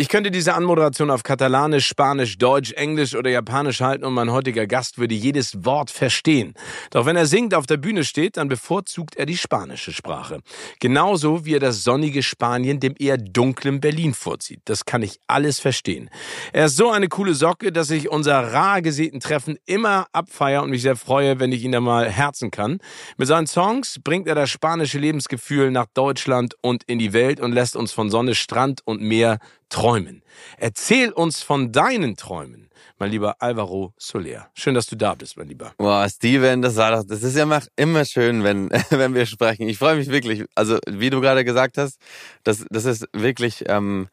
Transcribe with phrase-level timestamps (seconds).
[0.00, 4.66] Ich könnte diese Anmoderation auf Katalanisch, Spanisch, Deutsch, Englisch oder Japanisch halten und mein heutiger
[4.66, 6.54] Gast würde jedes Wort verstehen.
[6.90, 10.40] Doch wenn er singt, auf der Bühne steht, dann bevorzugt er die spanische Sprache.
[10.78, 14.62] Genauso wie er das sonnige Spanien dem eher dunklen Berlin vorzieht.
[14.64, 16.08] Das kann ich alles verstehen.
[16.54, 20.70] Er ist so eine coole Socke, dass ich unser rar gesäten Treffen immer abfeier und
[20.70, 22.78] mich sehr freue, wenn ich ihn da mal herzen kann.
[23.18, 27.52] Mit seinen Songs bringt er das spanische Lebensgefühl nach Deutschland und in die Welt und
[27.52, 29.38] lässt uns von Sonne, Strand und Meer
[29.70, 30.22] träumen.
[30.58, 34.50] Erzähl uns von deinen Träumen, mein lieber Alvaro Soler.
[34.54, 35.72] Schön, dass du da bist, mein Lieber.
[35.78, 37.44] Boah, Steven, das war doch, das ist ja
[37.76, 39.68] immer, schön, wenn, wenn wir sprechen.
[39.68, 40.44] Ich freue mich wirklich.
[40.54, 41.98] Also, wie du gerade gesagt hast,
[42.44, 44.08] das, das ist wirklich, ähm,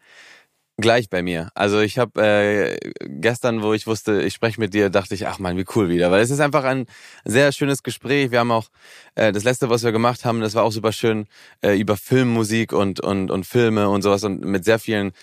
[0.80, 1.50] gleich bei mir.
[1.56, 5.40] Also ich habe äh, gestern, wo ich wusste, ich spreche mit dir, dachte ich, ach
[5.40, 6.86] man, wie cool wieder, weil es ist einfach ein
[7.26, 8.30] sehr schönes Gespräch.
[8.32, 8.68] Wir haben auch
[9.16, 11.26] äh, das letzte, was wir gemacht haben, das war auch super schön
[11.62, 15.14] äh, über Filmmusik und und und Filme und sowas und mit sehr vielen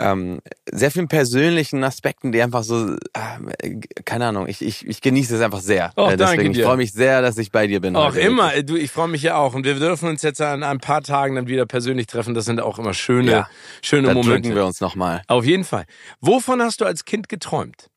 [0.00, 5.36] ähm, sehr vielen persönlichen Aspekten, die einfach so, äh, keine Ahnung, ich, ich, ich genieße
[5.36, 5.92] es einfach sehr.
[5.96, 7.94] Oh, äh, deswegen, ich freue mich sehr, dass ich bei dir bin.
[7.96, 9.54] Auch immer, du, ich freue mich ja auch.
[9.54, 12.34] Und wir dürfen uns jetzt an ein paar Tagen dann wieder persönlich treffen.
[12.34, 13.48] Das sind auch immer schöne, ja,
[13.82, 14.40] schöne da Momente.
[14.40, 15.22] drücken wir uns nochmal.
[15.28, 15.84] Auf jeden Fall.
[16.20, 17.90] Wovon hast du als Kind geträumt?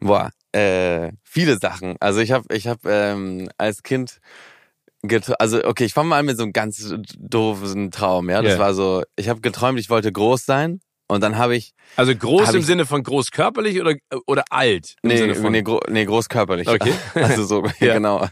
[0.00, 1.96] Boah, äh, viele Sachen.
[1.98, 4.20] Also ich habe ich hab, ähm, als Kind
[5.38, 8.42] also okay, ich fange mal an mit so einem ganz doofen Traum, ja.
[8.42, 8.60] Das yeah.
[8.60, 12.54] war so, ich habe geträumt, ich wollte groß sein und dann habe ich Also groß
[12.54, 13.94] im ich, Sinne von groß körperlich oder
[14.26, 16.68] oder alt im nee, Sinne von nee, gro nee groß körperlich.
[16.68, 16.94] Okay.
[17.14, 17.94] also so ja.
[17.94, 18.26] genau.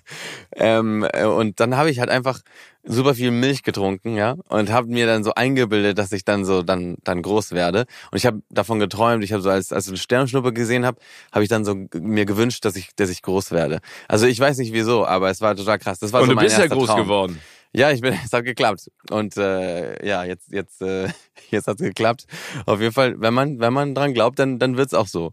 [0.56, 1.06] Ähm,
[1.36, 2.40] und dann habe ich halt einfach
[2.84, 6.62] super viel Milch getrunken, ja, und habe mir dann so eingebildet, dass ich dann so
[6.62, 7.84] dann dann groß werde.
[8.10, 9.22] Und ich habe davon geträumt.
[9.22, 10.98] Ich habe so als als ich eine Sternschnuppe gesehen habe,
[11.30, 13.80] habe ich dann so mir gewünscht, dass ich dass ich groß werde.
[14.08, 15.98] Also ich weiß nicht wieso, aber es war total krass.
[15.98, 17.02] Das war und so mein du bist ja groß Traum.
[17.02, 17.38] geworden.
[17.74, 18.90] Ja, ich bin, es hat geklappt.
[19.10, 21.08] Und äh, ja, jetzt, jetzt, äh,
[21.50, 22.26] jetzt hat's geklappt.
[22.66, 25.30] Auf jeden Fall, wenn man, wenn man dran glaubt, dann, dann wird's auch so.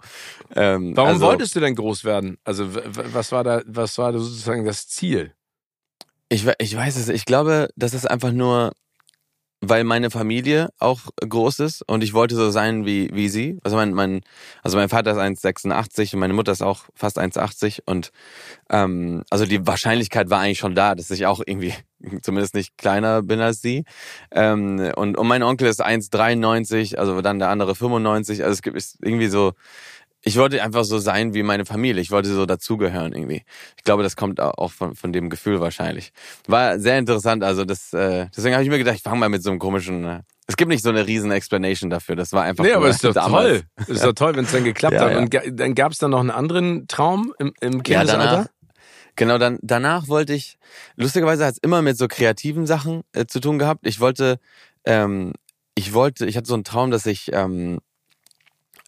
[0.55, 2.37] Ähm, Warum also, wolltest du denn groß werden?
[2.43, 5.33] Also was war da, was war da sozusagen das Ziel?
[6.29, 7.09] Ich, ich weiß es.
[7.09, 8.71] Ich glaube, das ist einfach nur,
[9.61, 13.59] weil meine Familie auch groß ist und ich wollte so sein wie, wie sie.
[13.63, 14.21] Also mein, mein,
[14.63, 18.11] also mein Vater ist 1,86 und meine Mutter ist auch fast 1,80 und
[18.69, 21.73] ähm, also die Wahrscheinlichkeit war eigentlich schon da, dass ich auch irgendwie
[22.21, 23.83] zumindest nicht kleiner bin als sie.
[24.31, 28.43] Ähm, und, und mein Onkel ist 1,93, also dann der andere 95.
[28.43, 29.53] Also es gibt irgendwie so,
[30.21, 32.01] ich wollte einfach so sein wie meine Familie.
[32.01, 33.43] Ich wollte so dazugehören irgendwie.
[33.77, 36.11] Ich glaube, das kommt auch von, von dem Gefühl wahrscheinlich.
[36.47, 37.43] War sehr interessant.
[37.43, 40.03] Also das, äh, deswegen habe ich mir gedacht, ich fange mal mit so einem komischen.
[40.05, 42.17] Äh, es gibt nicht so eine riesen Explanation dafür.
[42.17, 42.65] Das war einfach.
[42.65, 43.63] Nee, aber ist doch damals.
[43.77, 43.85] toll.
[43.87, 45.11] Ist doch toll, wenn es dann geklappt ja, hat.
[45.11, 45.17] Ja.
[45.19, 48.23] Und dann gab es dann noch einen anderen Traum im, im Kindesalter.
[48.23, 48.47] Ja, danach,
[49.15, 50.57] genau, dann danach wollte ich.
[50.97, 53.87] Lustigerweise hat es immer mit so kreativen Sachen äh, zu tun gehabt.
[53.87, 54.37] Ich wollte,
[54.83, 55.31] ähm,
[55.75, 57.79] ich wollte, ich hatte so einen Traum, dass ich ähm,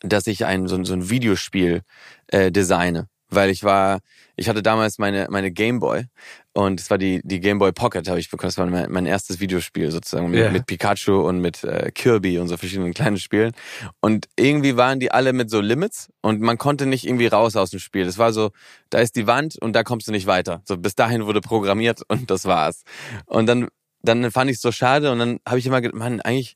[0.01, 1.81] dass ich ein so, so ein Videospiel
[2.28, 4.00] äh, designe, weil ich war,
[4.35, 6.06] ich hatte damals meine meine Gameboy
[6.53, 8.50] und es war die die Gameboy Pocket habe ich bekommen.
[8.50, 10.51] Das war mein, mein erstes Videospiel sozusagen mit, yeah.
[10.51, 13.53] mit Pikachu und mit äh, Kirby und so verschiedenen kleinen Spielen.
[14.00, 17.69] Und irgendwie waren die alle mit so Limits und man konnte nicht irgendwie raus aus
[17.69, 18.06] dem Spiel.
[18.06, 18.51] Das war so,
[18.89, 20.62] da ist die Wand und da kommst du nicht weiter.
[20.66, 22.83] So bis dahin wurde programmiert und das war's.
[23.25, 23.68] Und dann
[24.03, 26.56] dann fand ich es so schade und dann habe ich immer gedacht, man eigentlich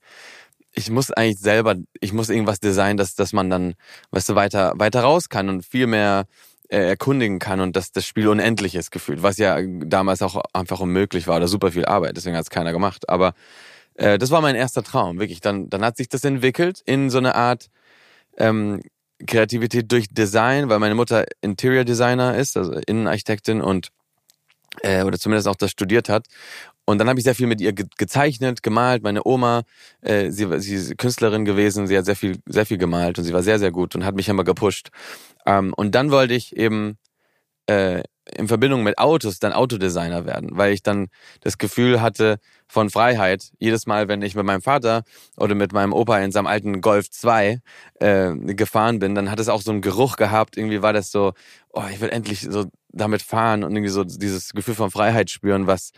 [0.76, 3.76] ich muss eigentlich selber, ich muss irgendwas designen, dass, dass man dann,
[4.12, 6.26] weißt du, weiter, weiter raus kann und viel mehr
[6.70, 10.80] äh, erkundigen kann und dass das Spiel unendlich ist gefühlt, was ja damals auch einfach
[10.80, 13.10] unmöglich war oder super viel Arbeit, deswegen hat es keiner gemacht.
[13.10, 13.34] Aber
[13.96, 15.42] äh, das war mein erster Traum, wirklich.
[15.42, 17.70] Dann, dann hat sich das entwickelt in so eine Art
[18.38, 18.82] ähm,
[19.26, 23.90] Kreativität durch Design, weil meine Mutter Interior Designer ist, also Innenarchitektin und
[24.82, 26.28] äh, oder zumindest auch das studiert hat.
[26.86, 29.04] Und dann habe ich sehr viel mit ihr ge gezeichnet, gemalt.
[29.04, 29.64] Meine Oma,
[30.02, 33.34] äh, sie, sie ist Künstlerin gewesen, sie hat sehr viel, sehr viel gemalt und sie
[33.34, 34.90] war sehr, sehr gut und hat mich immer gepusht.
[35.46, 36.98] Ähm, und dann wollte ich eben
[37.68, 41.08] äh, in Verbindung mit Autos dann Autodesigner werden, weil ich dann
[41.42, 43.52] das Gefühl hatte von Freiheit.
[43.60, 45.04] Jedes Mal, wenn ich mit meinem Vater
[45.38, 47.60] oder mit meinem Opa in seinem alten Golf 2
[48.00, 50.58] äh, gefahren bin, dann hat es auch so einen Geruch gehabt.
[50.58, 51.34] Irgendwie war das so,
[51.72, 55.68] oh, ich will endlich so damit fahren und irgendwie so dieses Gefühl von Freiheit spüren,
[55.68, 55.92] was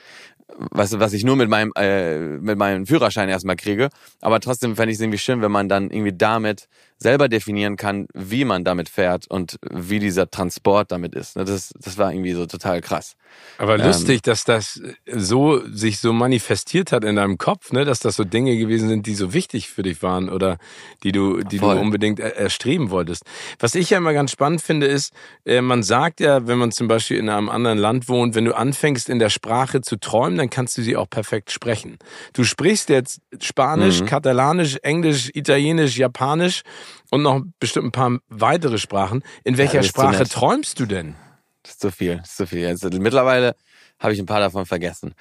[0.57, 3.89] was, was ich nur mit meinem, äh, mit meinem Führerschein erstmal kriege.
[4.21, 6.67] Aber trotzdem fände ich es irgendwie schön, wenn man dann irgendwie damit
[6.99, 11.35] selber definieren kann, wie man damit fährt und wie dieser Transport damit ist.
[11.35, 13.15] Ne, das, das war irgendwie so total krass.
[13.59, 17.85] Aber lustig, ähm, dass das so sich so manifestiert hat in deinem Kopf, ne?
[17.85, 20.57] dass das so Dinge gewesen sind, die so wichtig für dich waren oder
[21.03, 21.75] die du, die voll.
[21.75, 23.23] du unbedingt erstreben wolltest.
[23.59, 25.13] Was ich ja immer ganz spannend finde, ist,
[25.45, 28.55] äh, man sagt ja, wenn man zum Beispiel in einem anderen Land wohnt, wenn du
[28.55, 31.99] anfängst in der Sprache zu träumen, dann kannst du sie auch perfekt sprechen.
[32.33, 34.05] Du sprichst jetzt Spanisch, mhm.
[34.07, 36.63] Katalanisch, Englisch, Italienisch, Japanisch
[37.11, 39.23] und noch bestimmt ein paar weitere Sprachen.
[39.43, 41.15] In welcher ja, Sprache träumst du denn?
[41.63, 42.67] Das ist zu viel, das ist zu viel.
[42.67, 43.55] Also, mittlerweile
[43.99, 45.13] habe ich ein paar davon vergessen.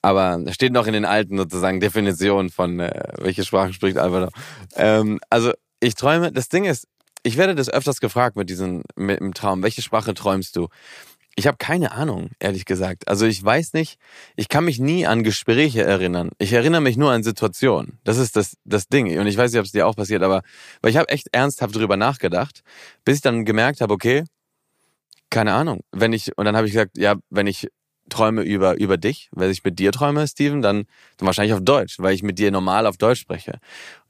[0.00, 4.32] Aber es steht noch in den alten sozusagen Definitionen von, äh, welche Sprache spricht Albert.
[4.74, 6.88] Ähm, also ich träume, das Ding ist,
[7.22, 10.68] ich werde das öfters gefragt mit diesem mit dem Traum, welche Sprache träumst du?
[11.34, 13.08] Ich habe keine Ahnung, ehrlich gesagt.
[13.08, 13.98] Also ich weiß nicht,
[14.36, 16.30] ich kann mich nie an Gespräche erinnern.
[16.38, 17.98] Ich erinnere mich nur an Situationen.
[18.04, 19.18] Das ist das, das Ding.
[19.18, 20.42] Und ich weiß nicht, ob es dir auch passiert, aber
[20.82, 22.62] weil ich habe echt ernsthaft drüber nachgedacht,
[23.04, 24.24] bis ich dann gemerkt habe, okay,
[25.30, 25.80] keine Ahnung.
[25.90, 27.68] Wenn ich, und dann habe ich gesagt, ja, wenn ich
[28.10, 30.84] träume über, über dich, wenn ich mit dir träume, Steven, dann,
[31.16, 33.58] dann wahrscheinlich auf Deutsch, weil ich mit dir normal auf Deutsch spreche.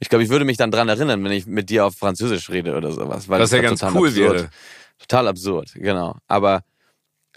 [0.01, 2.77] Ich glaube, ich würde mich dann dran erinnern, wenn ich mit dir auf Französisch rede
[2.77, 3.29] oder sowas.
[3.29, 4.17] Weil Was ja ganz cool absurd.
[4.17, 4.51] wäre.
[4.99, 6.17] Total absurd, genau.
[6.27, 6.63] Aber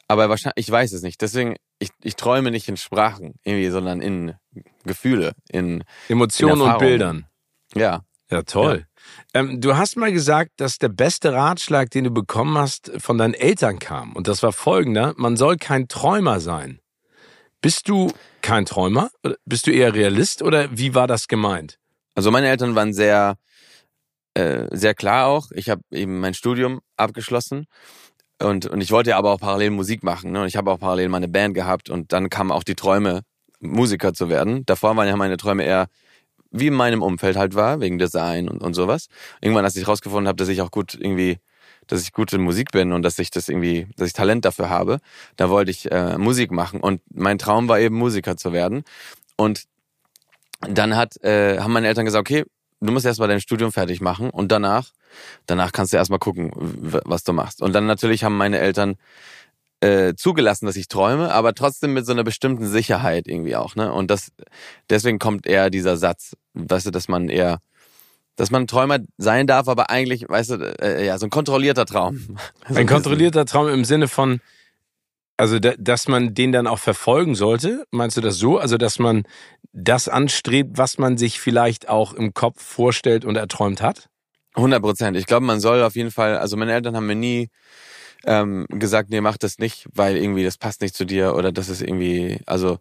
[0.08, 1.22] aber wahrscheinlich, ich weiß es nicht.
[1.22, 4.36] Deswegen, ich, ich träume nicht in Sprachen irgendwie, sondern in
[4.84, 7.26] Gefühle, in Emotionen in und Bildern.
[7.74, 8.04] Ja.
[8.32, 8.88] Ja, toll.
[9.34, 9.42] Ja.
[9.42, 13.36] Ähm, du hast mal gesagt, dass der beste Ratschlag, den du bekommen hast, von deinen
[13.36, 14.14] Eltern kam.
[14.14, 15.14] Und das war folgender.
[15.18, 16.80] Man soll kein Träumer sein.
[17.62, 18.12] Bist du
[18.42, 19.12] kein Träumer?
[19.46, 21.78] Bist du eher Realist oder wie war das gemeint?
[22.16, 23.36] Also meine Eltern waren sehr,
[24.34, 25.52] äh, sehr klar auch.
[25.52, 27.68] Ich habe eben mein Studium abgeschlossen
[28.42, 30.32] und, und ich wollte ja aber auch parallel Musik machen.
[30.32, 30.42] Ne?
[30.42, 33.22] Und ich habe auch parallel meine Band gehabt und dann kamen auch die Träume,
[33.60, 34.66] Musiker zu werden.
[34.66, 35.88] Davor waren ja meine Träume eher
[36.52, 39.08] wie in meinem Umfeld halt war, wegen Design und, und sowas.
[39.42, 41.38] Irgendwann, als ich rausgefunden habe, dass ich auch gut irgendwie,
[41.88, 44.70] dass ich gut in Musik bin und dass ich das irgendwie, dass ich Talent dafür
[44.70, 45.00] habe,
[45.36, 46.80] da wollte ich äh, Musik machen.
[46.80, 48.84] Und mein Traum war eben Musiker zu werden.
[49.36, 49.64] Und
[50.62, 52.46] dann hat, äh, haben meine Eltern gesagt, okay,
[52.80, 54.92] du musst erstmal dein Studium fertig machen und danach
[55.46, 57.62] danach kannst du erstmal gucken, was du machst.
[57.62, 58.96] Und dann natürlich haben meine Eltern
[59.82, 63.76] äh, zugelassen, dass ich träume, aber trotzdem mit so einer bestimmten Sicherheit irgendwie auch.
[63.76, 63.92] Ne?
[63.92, 64.32] Und das
[64.90, 67.60] deswegen kommt eher dieser Satz, weißt du, dass man eher
[68.36, 72.38] dass man Träumer sein darf, aber eigentlich, weißt du, äh, ja, so ein kontrollierter Traum.
[72.68, 74.42] So ein kontrollierter Traum im Sinne von,
[75.38, 78.58] also, dass man den dann auch verfolgen sollte, meinst du das so?
[78.58, 79.24] Also, dass man
[79.74, 84.10] das anstrebt, was man sich vielleicht auch im Kopf vorstellt und erträumt hat?
[84.56, 85.18] 100 Prozent.
[85.18, 87.50] Ich glaube, man soll auf jeden Fall, also meine Eltern haben mir nie
[88.26, 91.70] ähm, gesagt, nee, mach das nicht, weil irgendwie das passt nicht zu dir oder das
[91.70, 92.80] ist irgendwie, also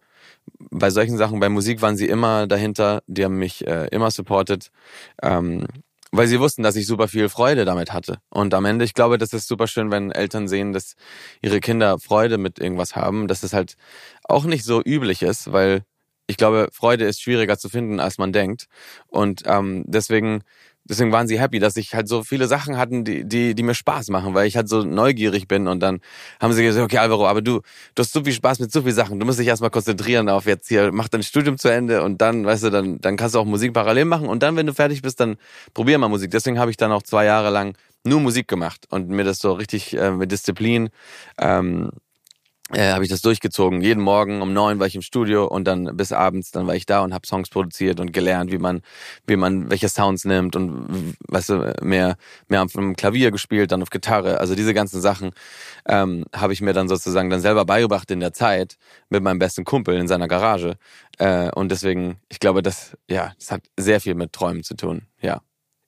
[0.59, 4.71] bei solchen Sachen, bei Musik waren sie immer dahinter, die haben mich äh, immer supported,
[5.23, 5.67] ähm,
[6.12, 8.19] weil sie wussten, dass ich super viel Freude damit hatte.
[8.31, 10.94] Und am Ende, ich glaube, das ist super schön, wenn Eltern sehen, dass
[11.43, 13.77] ihre Kinder Freude mit irgendwas haben, dass es halt
[14.23, 15.82] auch nicht so üblich ist, weil
[16.27, 18.69] ich glaube, Freude ist schwieriger zu finden, als man denkt.
[19.09, 20.43] Und ähm, deswegen
[20.85, 23.75] deswegen waren sie happy, dass ich halt so viele Sachen hatten, die, die, die mir
[23.75, 26.01] Spaß machen, weil ich halt so neugierig bin und dann
[26.41, 27.61] haben sie gesagt, okay Alvaro, aber du,
[27.95, 30.47] du hast so viel Spaß mit so vielen Sachen, du musst dich erstmal konzentrieren auf
[30.47, 33.39] jetzt hier, mach dein Studium zu Ende und dann, weißt du, dann, dann kannst du
[33.39, 35.37] auch Musik parallel machen und dann, wenn du fertig bist, dann
[35.73, 36.31] probier mal Musik.
[36.31, 39.53] Deswegen habe ich dann auch zwei Jahre lang nur Musik gemacht und mir das so
[39.53, 40.91] richtig äh, mit Disziplin
[41.39, 41.91] ähm,
[42.75, 43.81] äh, habe ich das durchgezogen.
[43.81, 46.87] Jeden Morgen um neun war ich im Studio und dann bis abends, dann war ich
[46.87, 48.83] da und habe Songs produziert und gelernt, wie man,
[49.27, 52.17] wie man welche Sounds nimmt und weißt du, mehr,
[52.49, 54.41] mehr auf dem Klavier gespielt, dann auf Gitarre.
[54.41, 55.31] Also diese ganzen Sachen
[55.87, 58.77] ähm, habe ich mir dann sozusagen dann selber beigebracht in der Zeit
[59.09, 60.77] mit meinem besten Kumpel in seiner Garage.
[61.19, 65.03] Äh, und deswegen, ich glaube, das, ja, das hat sehr viel mit Träumen zu tun,
[65.21, 65.41] ja.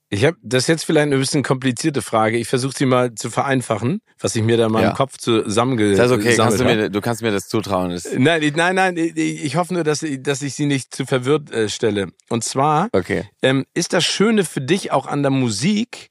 [0.08, 2.38] Ich habe das ist jetzt vielleicht eine bisschen komplizierte Frage.
[2.38, 4.90] Ich versuche sie mal zu vereinfachen, was ich mir da mal ja.
[4.90, 6.22] im Kopf zusammengesammelt habe.
[6.22, 7.90] Das ist okay, kannst du, mir, du kannst mir das zutrauen.
[7.90, 11.68] Das nein, nein, nein, ich hoffe nur, dass, dass ich sie nicht zu verwirrt äh,
[11.68, 12.08] stelle.
[12.28, 13.28] Und zwar okay.
[13.42, 16.08] ähm, ist das Schöne für dich auch an der Musik,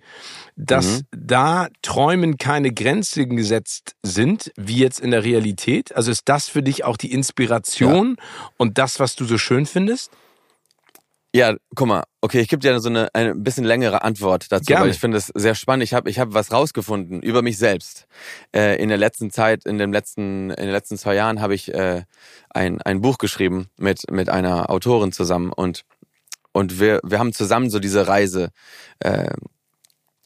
[0.58, 1.02] dass mhm.
[1.12, 5.96] da Träumen keine Grenzen gesetzt sind, wie jetzt in der Realität?
[5.96, 8.50] Also ist das für dich auch die Inspiration ja.
[8.58, 10.12] und das, was du so schön findest?
[11.36, 14.86] Ja, guck mal, okay, ich gebe dir so eine, eine bisschen längere Antwort dazu, Gerne.
[14.86, 15.84] weil ich finde es sehr spannend.
[15.84, 18.08] Ich habe ich hab was rausgefunden über mich selbst.
[18.56, 21.74] Äh, in der letzten Zeit, in, dem letzten, in den letzten zwei Jahren habe ich
[21.74, 22.04] äh,
[22.52, 25.84] ein, ein Buch geschrieben mit, mit einer Autorin zusammen und,
[26.54, 28.52] und wir, wir haben zusammen so diese Reise
[29.00, 29.34] äh,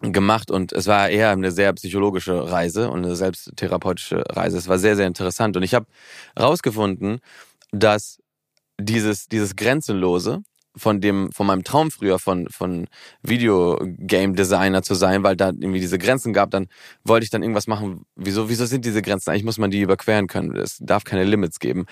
[0.02, 4.60] gemacht und es war eher eine sehr psychologische Reise und eine selbsttherapeutische Reise.
[4.60, 5.88] Es war sehr, sehr interessant und ich habe
[6.40, 7.20] rausgefunden,
[7.72, 8.20] dass
[8.80, 10.44] dieses, dieses Grenzenlose,
[10.76, 12.88] von dem, von meinem Traum früher von, von
[13.22, 16.68] Videogame Designer zu sein, weil da irgendwie diese Grenzen gab, dann
[17.04, 18.06] wollte ich dann irgendwas machen.
[18.16, 19.32] Wieso, wieso sind diese Grenzen?
[19.32, 20.56] Eigentlich muss man die überqueren können.
[20.56, 21.86] Es darf keine Limits geben.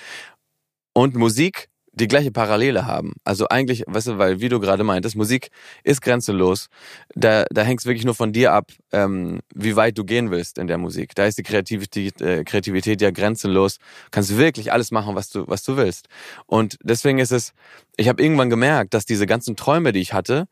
[0.93, 3.13] Und Musik die gleiche Parallele haben.
[3.23, 5.49] Also eigentlich, weißt du, weil wie du gerade meintest, Musik
[5.83, 6.67] ist grenzenlos.
[7.15, 10.59] Da, da hängt es wirklich nur von dir ab, ähm, wie weit du gehen willst
[10.59, 11.15] in der Musik.
[11.15, 13.77] Da ist die Kreativität, äh, Kreativität ja grenzenlos.
[13.77, 16.07] Du kannst wirklich alles machen, was du, was du willst.
[16.45, 17.53] Und deswegen ist es,
[17.95, 20.47] ich habe irgendwann gemerkt, dass diese ganzen Träume, die ich hatte,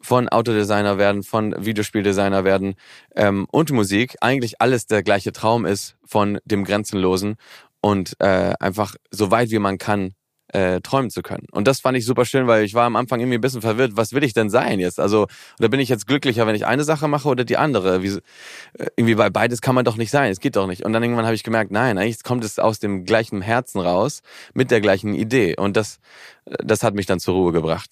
[0.00, 2.74] von Autodesigner werden, von Videospieldesigner werden
[3.16, 7.36] ähm, und Musik, eigentlich alles der gleiche Traum ist von dem Grenzenlosen
[7.80, 10.14] und äh, einfach so weit wie man kann
[10.54, 11.46] äh, träumen zu können.
[11.50, 13.96] Und das fand ich super schön, weil ich war am Anfang irgendwie ein bisschen verwirrt,
[13.96, 15.00] was will ich denn sein jetzt?
[15.00, 15.26] Also,
[15.58, 18.02] oder bin ich jetzt glücklicher, wenn ich eine Sache mache oder die andere?
[18.02, 18.20] Wie, äh,
[18.96, 20.84] irgendwie, weil beides kann man doch nicht sein, es geht doch nicht.
[20.84, 24.22] Und dann irgendwann habe ich gemerkt, nein, eigentlich kommt es aus dem gleichen Herzen raus,
[24.54, 25.56] mit der gleichen Idee.
[25.56, 25.98] Und das,
[26.46, 27.90] das hat mich dann zur Ruhe gebracht.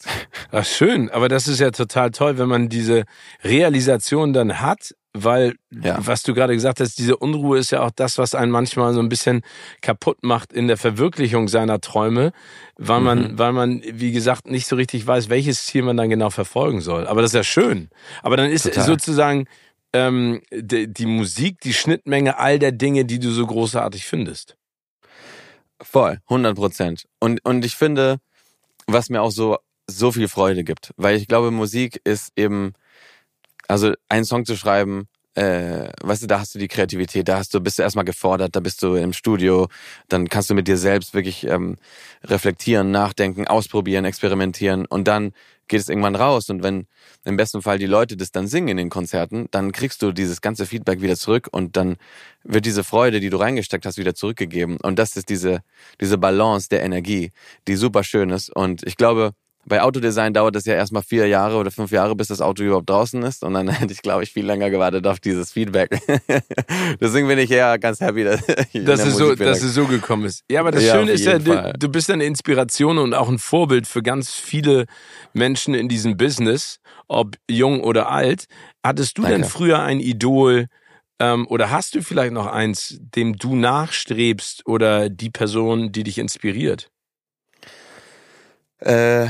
[0.51, 3.05] Ach, schön, aber das ist ja total toll, wenn man diese
[3.43, 5.99] Realisation dann hat, weil, ja.
[6.01, 9.01] was du gerade gesagt hast, diese Unruhe ist ja auch das, was einen manchmal so
[9.01, 9.43] ein bisschen
[9.81, 12.33] kaputt macht in der Verwirklichung seiner Träume,
[12.77, 13.39] weil man, mhm.
[13.39, 17.07] weil man, wie gesagt, nicht so richtig weiß, welches Ziel man dann genau verfolgen soll.
[17.07, 17.91] Aber das ist ja schön.
[18.23, 18.85] Aber dann ist Total.
[18.85, 19.47] sozusagen
[19.93, 24.57] ähm, die, die Musik die Schnittmenge all der Dinge, die du so großartig findest.
[25.83, 27.07] Voll, 100 Prozent.
[27.19, 28.19] Und, und ich finde,
[28.87, 32.73] was mir auch so, so viel Freude gibt, weil ich glaube, Musik ist eben,
[33.69, 37.55] also einen Song zu schreiben, äh, weißt du, da hast du die Kreativität, da hast
[37.55, 39.69] du, bist du erstmal gefordert, da bist du im Studio,
[40.09, 41.77] dann kannst du mit dir selbst wirklich ähm,
[42.25, 45.33] reflektieren, nachdenken, ausprobieren, experimentieren und dann
[45.69, 46.87] geht es irgendwann raus und wenn
[47.25, 50.43] im besten Fall die Leute das dann singen in den Konzerten, dann kriegst du dieses
[50.43, 51.97] ganze Feedback wieder zurück und dann
[52.43, 55.63] wird diese Freude, die du reingesteckt hast, wieder zurückgegeben und das ist diese
[56.01, 57.31] diese Balance der Energie,
[57.69, 59.33] die super schön ist und ich glaube,
[59.65, 62.91] bei Autodesign dauert es ja erstmal vier Jahre oder fünf Jahre, bis das Auto überhaupt
[62.91, 63.45] draußen ist.
[63.45, 65.91] Und dann hätte ich, glaube ich, viel länger gewartet auf dieses Feedback.
[67.01, 70.43] Deswegen bin ich ja ganz happy, dass, dass, es so, dass es so gekommen ist.
[70.51, 73.39] Ja, aber das ja, Schöne ist ja, du, du, bist eine Inspiration und auch ein
[73.39, 74.87] Vorbild für ganz viele
[75.33, 78.47] Menschen in diesem Business, ob jung oder alt.
[78.83, 79.39] Hattest du Danke.
[79.39, 80.67] denn früher ein Idol,
[81.21, 86.19] ähm, oder hast du vielleicht noch eins, dem du nachstrebst oder die Person, die dich
[86.19, 86.91] inspiriert?
[88.79, 89.29] Äh,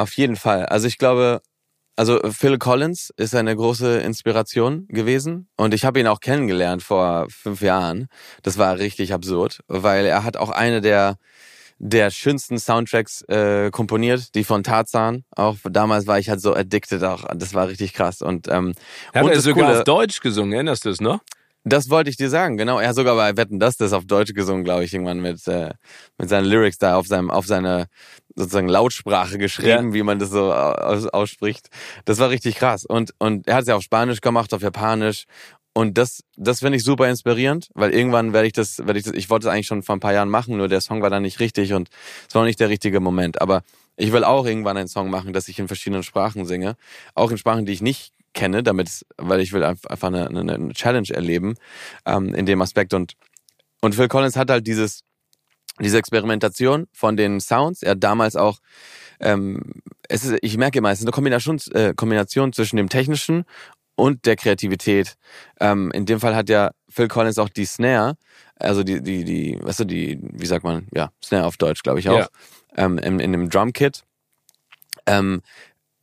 [0.00, 0.66] auf jeden Fall.
[0.66, 1.42] Also ich glaube,
[1.96, 7.26] also Phil Collins ist eine große Inspiration gewesen und ich habe ihn auch kennengelernt vor
[7.28, 8.08] fünf Jahren.
[8.42, 11.16] Das war richtig absurd, weil er hat auch eine der
[11.82, 15.24] der schönsten Soundtracks äh, komponiert, die von Tarzan.
[15.34, 17.24] Auch damals war ich halt so addicted auch.
[17.34, 18.74] Das war richtig krass und ähm,
[19.14, 21.20] hat und er sogar Coole, auf Deutsch gesungen, erinnerst du es noch?
[21.64, 22.78] Das wollte ich dir sagen, genau.
[22.78, 25.74] Er hat sogar bei Wetten das das auf Deutsch gesungen, glaube ich, irgendwann mit äh,
[26.18, 27.86] mit seinen Lyrics da auf seinem auf seine
[28.34, 29.94] sozusagen Lautsprache geschrieben, ja.
[29.94, 31.68] wie man das so aus, ausspricht.
[32.04, 32.84] Das war richtig krass.
[32.84, 35.24] Und und er hat es ja auf Spanisch gemacht, auf Japanisch.
[35.72, 39.14] Und das das finde ich super inspirierend, weil irgendwann werde ich das werde ich das
[39.14, 41.22] ich wollte es eigentlich schon vor ein paar Jahren machen, nur der Song war dann
[41.22, 41.88] nicht richtig und
[42.28, 43.40] es war noch nicht der richtige Moment.
[43.40, 43.62] Aber
[43.96, 46.76] ich will auch irgendwann einen Song machen, dass ich in verschiedenen Sprachen singe,
[47.14, 51.08] auch in Sprachen, die ich nicht kenne, damit, weil ich will einfach eine, eine Challenge
[51.10, 51.56] erleben
[52.06, 52.94] ähm, in dem Aspekt.
[52.94, 53.14] Und,
[53.80, 55.02] und Phil Collins hat halt dieses,
[55.80, 57.82] diese Experimentation von den Sounds.
[57.82, 58.58] Er hat damals auch,
[59.20, 59.60] ähm,
[60.08, 63.44] es ist, ich merke immer, es ist eine Kombination, äh, Kombination zwischen dem Technischen
[63.96, 65.16] und der Kreativität.
[65.60, 68.16] Ähm, in dem Fall hat ja Phil Collins auch die Snare,
[68.56, 72.00] also die, die, die, weißt du, die, wie sagt man, ja, Snare auf Deutsch, glaube
[72.00, 72.28] ich auch, ja.
[72.76, 74.02] ähm, in, in dem Drumkit.
[75.06, 75.42] Ähm,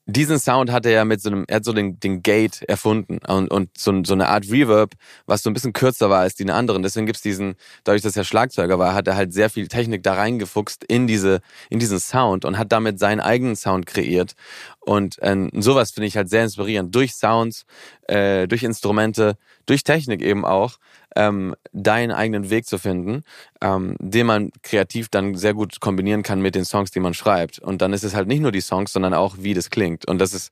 [0.10, 3.20] diesen Sound hat er ja mit so einem, er hat so den, den Gate erfunden
[3.28, 4.94] und, und so, so eine Art Reverb,
[5.26, 6.82] was so ein bisschen kürzer war als die anderen.
[6.82, 10.14] Deswegen gibt's diesen, dadurch, dass er Schlagzeuger war, hat er halt sehr viel Technik da
[10.14, 14.34] reingefuchst in diese, in diesen Sound und hat damit seinen eigenen Sound kreiert.
[14.80, 16.96] Und äh, sowas finde ich halt sehr inspirierend.
[16.96, 17.66] Durch Sounds,
[18.08, 19.36] äh, durch Instrumente,
[19.66, 20.78] durch Technik eben auch,
[21.18, 23.24] ähm, deinen eigenen Weg zu finden,
[23.62, 27.60] ähm, den man kreativ dann sehr gut kombinieren kann mit den Songs, die man schreibt.
[27.60, 30.08] Und dann ist es halt nicht nur die Songs, sondern auch, wie das klingt.
[30.08, 30.52] Und das ist,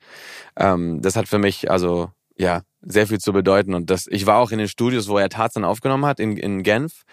[0.58, 3.74] ähm, das hat für mich also ja sehr viel zu bedeuten.
[3.74, 6.64] Und das, ich war auch in den Studios, wo er Tarzan aufgenommen hat in, in
[6.64, 7.04] Genf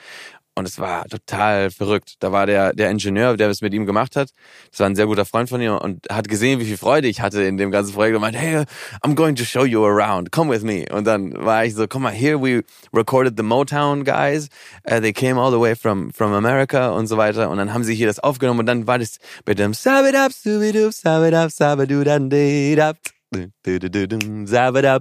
[0.55, 2.17] und es war total verrückt.
[2.21, 4.31] Da war der, der Ingenieur, der es mit ihm gemacht hat.
[4.71, 7.21] Das war ein sehr guter Freund von ihm und hat gesehen, wie viel Freude ich
[7.23, 8.65] hatte in dem ganzen Projekt und meinte, hey,
[9.03, 10.31] I'm going to show you around.
[10.31, 10.85] Come with me.
[10.93, 14.49] Und dann war ich so, komm mal, here we recorded the Motown guys.
[14.87, 17.49] Uh, they came all the way from, from America und so weiter.
[17.49, 20.93] Und dann haben sie hier das aufgenommen und dann war das mit dem Sabidab, Subidub,
[20.93, 21.51] Sabidab,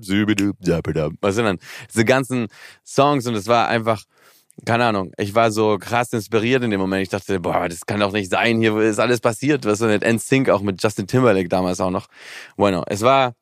[0.05, 1.11] Subidub, Sabadab.
[1.19, 1.59] Was sind dann
[1.93, 2.47] diese ganzen
[2.85, 4.03] Songs und es war einfach
[4.65, 7.03] keine Ahnung, ich war so krass inspiriert in dem Moment.
[7.03, 9.65] Ich dachte, boah, das kann doch nicht sein, hier ist alles passiert.
[9.65, 12.07] Was ist denn NSYNC auch mit Justin Timberlake damals auch noch.
[12.57, 13.33] Bueno, es war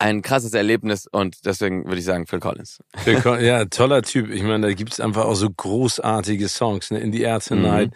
[0.00, 2.78] ein krasses Erlebnis und deswegen würde ich sagen Phil Collins.
[2.96, 4.30] Phil Collins ja, toller Typ.
[4.30, 7.00] Ich meine, da gibt es einfach auch so großartige Songs, ne?
[7.00, 7.90] In the Air Tonight.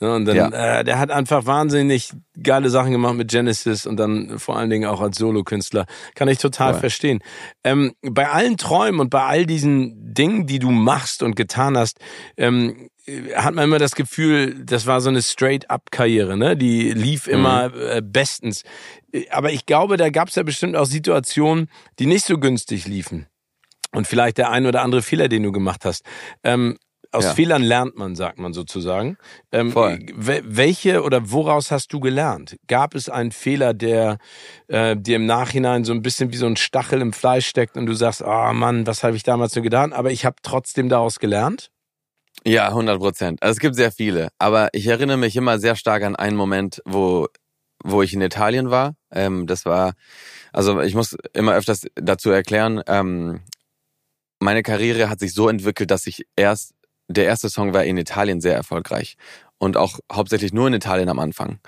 [0.00, 0.06] Mhm.
[0.06, 0.14] Ne?
[0.14, 0.78] Und dann, ja.
[0.78, 2.12] äh, der hat einfach wahnsinnig
[2.42, 5.84] geile Sachen gemacht mit Genesis und dann vor allen Dingen auch als Solokünstler.
[6.14, 6.80] Kann ich total Voll.
[6.80, 7.20] verstehen.
[7.62, 11.98] Ähm, bei allen Träumen und bei all diesen Dingen, die du machst und getan hast,
[12.38, 12.89] ähm,
[13.34, 16.56] hat man immer das Gefühl, das war so eine Straight-up-Karriere, ne?
[16.56, 17.32] Die lief mhm.
[17.32, 17.74] immer mhm.
[17.74, 18.62] äh, bestens.
[19.30, 23.26] Aber ich glaube, da gab es ja bestimmt auch Situationen, die nicht so günstig liefen.
[23.92, 26.04] Und vielleicht der ein oder andere Fehler, den du gemacht hast.
[26.44, 26.78] Ähm,
[27.12, 27.34] aus ja.
[27.34, 29.16] Fehlern lernt man, sagt man sozusagen.
[29.50, 29.74] Ähm.
[29.74, 32.56] Welche oder woraus hast du gelernt?
[32.68, 34.18] Gab es einen Fehler, der
[34.68, 37.86] äh, dir im Nachhinein so ein bisschen wie so ein Stachel im Fleisch steckt und
[37.86, 39.92] du sagst, oh Mann, was habe ich damals so getan?
[39.92, 41.72] Aber ich habe trotzdem daraus gelernt?
[42.44, 43.42] Ja, 100 Prozent.
[43.42, 44.30] Also es gibt sehr viele.
[44.38, 47.28] Aber ich erinnere mich immer sehr stark an einen Moment, wo,
[47.82, 48.94] wo ich in Italien war.
[49.10, 49.92] Ähm, das war,
[50.52, 53.40] also ich muss immer öfters dazu erklären, ähm,
[54.40, 56.72] meine Karriere hat sich so entwickelt, dass ich erst,
[57.08, 59.16] der erste Song war in Italien sehr erfolgreich.
[59.58, 61.60] Und auch hauptsächlich nur in Italien am Anfang.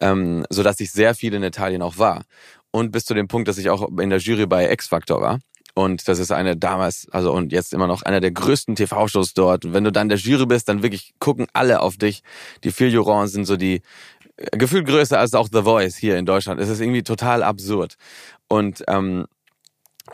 [0.00, 2.22] Ähm, so dass ich sehr viel in Italien auch war.
[2.70, 5.40] Und bis zu dem Punkt, dass ich auch in der Jury bei X Factor war.
[5.74, 9.64] Und das ist eine damals, also und jetzt immer noch einer der größten TV-Shows dort.
[9.64, 12.22] Und wenn du dann der Jury bist, dann wirklich gucken alle auf dich.
[12.62, 13.80] Die vier Jurors sind so die
[14.36, 16.60] äh, gefühlt größer als auch The Voice hier in Deutschland.
[16.60, 17.96] Es ist irgendwie total absurd.
[18.48, 19.26] Und ähm,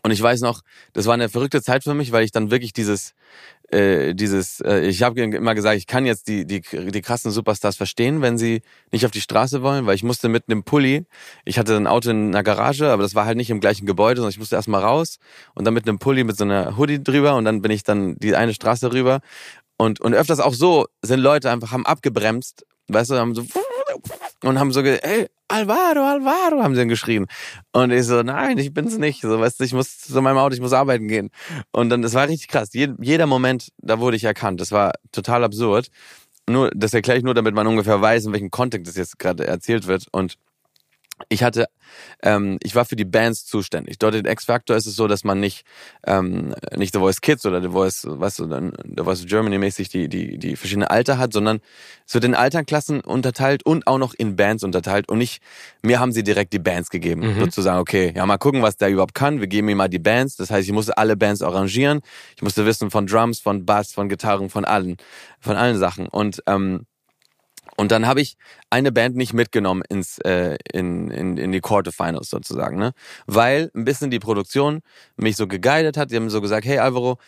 [0.03, 2.73] und ich weiß noch, das war eine verrückte Zeit für mich, weil ich dann wirklich
[2.73, 3.15] dieses
[3.71, 7.77] äh, dieses, äh, ich habe immer gesagt, ich kann jetzt die, die, die krassen Superstars
[7.77, 11.05] verstehen, wenn sie nicht auf die Straße wollen, weil ich musste mit einem Pulli,
[11.45, 14.21] ich hatte ein Auto in einer Garage, aber das war halt nicht im gleichen Gebäude,
[14.21, 15.19] sondern ich musste erstmal raus
[15.55, 18.17] und dann mit einem Pulli mit so einer Hoodie drüber und dann bin ich dann
[18.17, 19.21] die eine Straße rüber.
[19.77, 23.45] Und, und öfters auch so sind Leute einfach, haben abgebremst, weißt du, haben so
[24.45, 27.27] und haben so, ey, Alvaro, Alvaro, haben sie dann geschrien.
[27.73, 29.23] Und ich so, nein, ich bin's nicht.
[29.23, 31.31] So, weißt du, ich muss zu meinem Auto, ich muss arbeiten gehen.
[31.73, 32.71] Und dann, das war richtig krass.
[32.73, 34.61] Jeder Moment, da wurde ich erkannt.
[34.61, 35.89] Das war total absurd.
[36.49, 39.47] Nur, das erkläre ich nur, damit man ungefähr weiß, in welchem Kontext das jetzt gerade
[39.47, 40.07] erzählt wird.
[40.13, 40.35] Und
[41.29, 41.67] ich hatte,
[42.23, 43.99] ähm, ich war für die Bands zuständig.
[43.99, 45.65] Dort in X Factor ist es so, dass man nicht
[46.07, 50.09] ähm, nicht The Voice Kids oder The Voice, weißt du, The Voice Germany mäßig die
[50.09, 51.61] die die verschiedenen Alter hat, sondern
[52.07, 55.09] es wird in Alterklassen unterteilt und auch noch in Bands unterteilt.
[55.09, 55.43] Und nicht
[55.83, 57.41] mir haben sie direkt die Bands gegeben, mhm.
[57.41, 57.79] sozusagen.
[57.81, 59.41] Okay, ja mal gucken, was der überhaupt kann.
[59.41, 60.37] Wir geben ihm mal die Bands.
[60.37, 62.01] Das heißt, ich musste alle Bands arrangieren.
[62.37, 64.97] Ich musste wissen von Drums, von Bass, von Gitarren, von allen,
[65.41, 66.07] von allen Sachen.
[66.07, 66.87] Und ähm,
[67.79, 68.37] und dann habe ich
[68.71, 72.93] eine Band nicht mitgenommen ins äh, in, in, in die Quarterfinals sozusagen, ne?
[73.27, 74.81] Weil ein bisschen die Produktion
[75.17, 76.11] mich so geguidet hat.
[76.11, 77.19] Die haben so gesagt, hey Alvaro,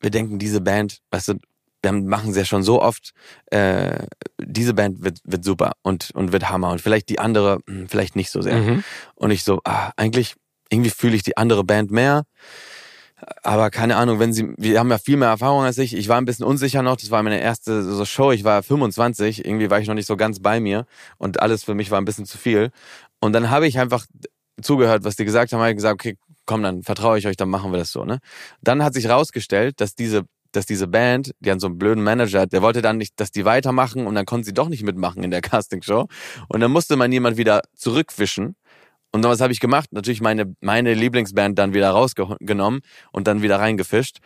[0.00, 1.34] wir denken, diese Band, weißt du,
[1.82, 3.12] wir machen es ja schon so oft,
[3.50, 4.06] äh,
[4.40, 8.16] diese Band wird, wird super und, und wird Hammer und vielleicht die andere, hm, vielleicht
[8.16, 8.56] nicht so sehr.
[8.56, 8.84] Mhm.
[9.14, 10.36] Und ich so, ah, eigentlich,
[10.70, 12.24] irgendwie fühle ich die andere Band mehr.
[13.42, 15.94] Aber keine Ahnung, wenn sie, wir haben ja viel mehr Erfahrung als ich.
[15.94, 16.96] Ich war ein bisschen unsicher noch.
[16.96, 18.32] Das war meine erste so Show.
[18.32, 19.44] Ich war 25.
[19.44, 20.86] Irgendwie war ich noch nicht so ganz bei mir.
[21.16, 22.70] Und alles für mich war ein bisschen zu viel.
[23.20, 24.06] Und dann habe ich einfach
[24.62, 25.60] zugehört, was die gesagt haben.
[25.60, 28.18] Habe gesagt, okay, komm, dann vertraue ich euch, dann machen wir das so, ne?
[28.62, 32.40] Dann hat sich rausgestellt, dass diese dass diese Band, die an so einen blöden Manager
[32.40, 35.22] hat, der wollte dann nicht, dass die weitermachen und dann konnten sie doch nicht mitmachen
[35.22, 36.08] in der Castingshow.
[36.48, 38.56] Und dann musste man jemand wieder zurückwischen.
[39.12, 39.92] Und dann was habe ich gemacht?
[39.92, 42.80] Natürlich meine, meine Lieblingsband dann wieder rausgenommen
[43.12, 44.18] und dann wieder reingefischt.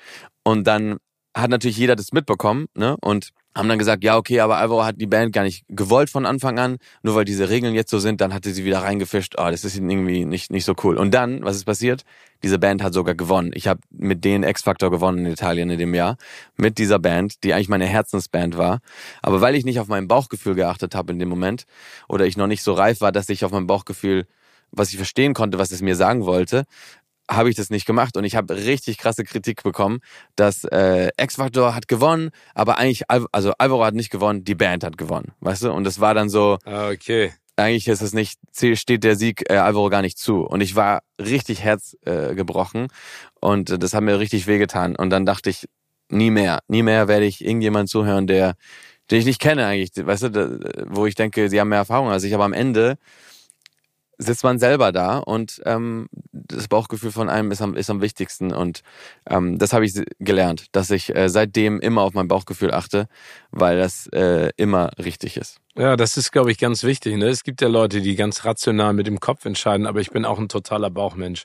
[0.43, 0.99] Und dann
[1.35, 2.97] hat natürlich jeder das mitbekommen, ne?
[3.01, 6.25] Und haben dann gesagt, ja, okay, aber Alvaro hat die Band gar nicht gewollt von
[6.25, 9.51] Anfang an, nur weil diese Regeln jetzt so sind, dann hatte sie wieder reingefischt, oh,
[9.51, 10.97] das ist irgendwie nicht, nicht so cool.
[10.97, 12.03] Und dann, was ist passiert?
[12.43, 13.51] Diese Band hat sogar gewonnen.
[13.55, 16.17] Ich habe mit denen X-Factor gewonnen in Italien in dem Jahr,
[16.57, 18.81] mit dieser Band, die eigentlich meine Herzensband war.
[19.21, 21.65] Aber weil ich nicht auf mein Bauchgefühl geachtet habe in dem Moment,
[22.09, 24.27] oder ich noch nicht so reif war, dass ich auf mein Bauchgefühl
[24.73, 26.65] was ich verstehen konnte, was es mir sagen wollte,
[27.31, 30.01] habe ich das nicht gemacht und ich habe richtig krasse Kritik bekommen,
[30.37, 34.99] dass äh, X-Factor hat gewonnen, aber eigentlich, also Alvaro hat nicht gewonnen, die Band hat
[34.99, 35.73] gewonnen, weißt du?
[35.73, 37.33] Und das war dann so, ah, okay.
[37.57, 38.41] eigentlich ist es nicht,
[38.75, 40.41] steht der Sieg äh, Alvaro gar nicht zu.
[40.43, 42.87] Und ich war richtig herzgebrochen äh, gebrochen
[43.41, 44.97] und äh, das hat mir richtig wehgetan.
[44.97, 45.69] Und dann dachte ich,
[46.09, 48.55] nie mehr, nie mehr werde ich irgendjemand zuhören, der,
[49.11, 52.25] den ich nicht kenne eigentlich, weißt du, wo ich denke, sie haben mehr Erfahrung als
[52.25, 52.99] ich, aber am Ende
[54.23, 58.53] sitzt man selber da und ähm, das Bauchgefühl von einem ist am, ist am wichtigsten.
[58.53, 58.83] Und
[59.29, 63.09] ähm, das habe ich gelernt, dass ich äh, seitdem immer auf mein Bauchgefühl achte,
[63.51, 65.59] weil das äh, immer richtig ist.
[65.75, 67.17] Ja, das ist, glaube ich, ganz wichtig.
[67.17, 67.29] Ne?
[67.29, 70.39] Es gibt ja Leute, die ganz rational mit dem Kopf entscheiden, aber ich bin auch
[70.39, 71.45] ein totaler Bauchmensch.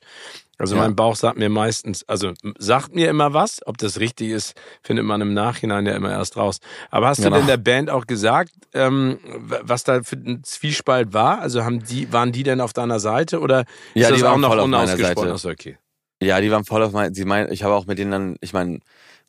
[0.58, 0.82] Also ja.
[0.82, 5.06] mein Bauch sagt mir meistens, also sagt mir immer was, ob das richtig ist, findet
[5.06, 6.60] man im Nachhinein ja immer erst raus.
[6.90, 7.32] Aber hast genau.
[7.32, 9.20] du denn der Band auch gesagt, ähm,
[9.62, 11.42] was da für ein Zwiespalt war?
[11.42, 13.62] Also haben die, waren die denn auf deiner Seite oder
[13.94, 15.30] ist ja, das die auch noch unausgesprochen?
[15.30, 15.78] Achso, okay.
[16.22, 18.54] Ja, die waren voll auf mein, sie meinen, ich habe auch mit denen dann, ich
[18.54, 18.80] meine,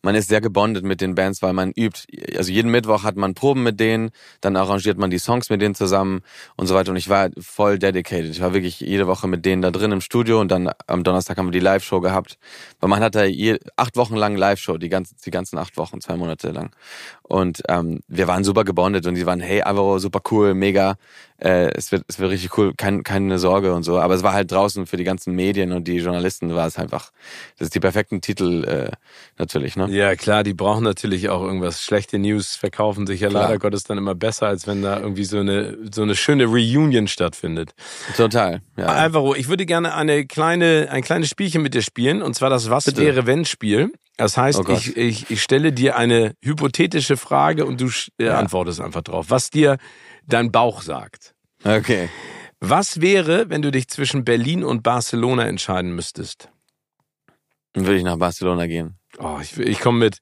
[0.02, 2.06] man ist sehr gebondet mit den Bands, weil man übt.
[2.36, 5.74] Also jeden Mittwoch hat man Proben mit denen, dann arrangiert man die Songs mit denen
[5.74, 6.20] zusammen
[6.56, 6.90] und so weiter.
[6.90, 8.30] Und ich war voll dedicated.
[8.30, 11.36] Ich war wirklich jede Woche mit denen da drin im Studio und dann am Donnerstag
[11.38, 12.38] haben wir die Live-Show gehabt.
[12.80, 13.24] Weil man hat da
[13.76, 16.70] acht Wochen lang Live-Show, die, ganzen die ganzen acht Wochen, zwei Monate lang.
[17.22, 20.96] Und ähm, wir waren super gebondet und die waren, hey Alvaro, super cool, mega
[21.38, 23.98] äh, es, wird, es wird richtig cool, kein, keine Sorge und so.
[23.98, 27.10] Aber es war halt draußen für die ganzen Medien und die Journalisten war es einfach,
[27.58, 28.90] das ist die perfekten Titel äh,
[29.38, 29.88] natürlich, ne?
[29.90, 31.82] Ja, klar, die brauchen natürlich auch irgendwas.
[31.82, 33.44] Schlechte News verkaufen sich ja klar.
[33.44, 37.06] leider Gottes dann immer besser, als wenn da irgendwie so eine, so eine schöne Reunion
[37.06, 37.72] stattfindet.
[38.16, 38.86] Total, ja.
[38.86, 42.68] Alvaro, ich würde gerne eine kleine, ein kleines Spielchen mit dir spielen, und zwar das
[42.68, 43.92] Was wäre wenn Spiel.
[44.16, 48.36] Das heißt, oh ich, ich, ich stelle dir eine hypothetische Frage und du ja.
[48.36, 49.26] antwortest einfach drauf.
[49.28, 49.78] Was dir
[50.28, 51.34] dein Bauch sagt.
[51.64, 52.08] Okay.
[52.60, 56.50] Was wäre, wenn du dich zwischen Berlin und Barcelona entscheiden müsstest?
[57.72, 58.98] Dann würde ich nach Barcelona gehen.
[59.18, 60.18] Oh, ich, ich komme mit.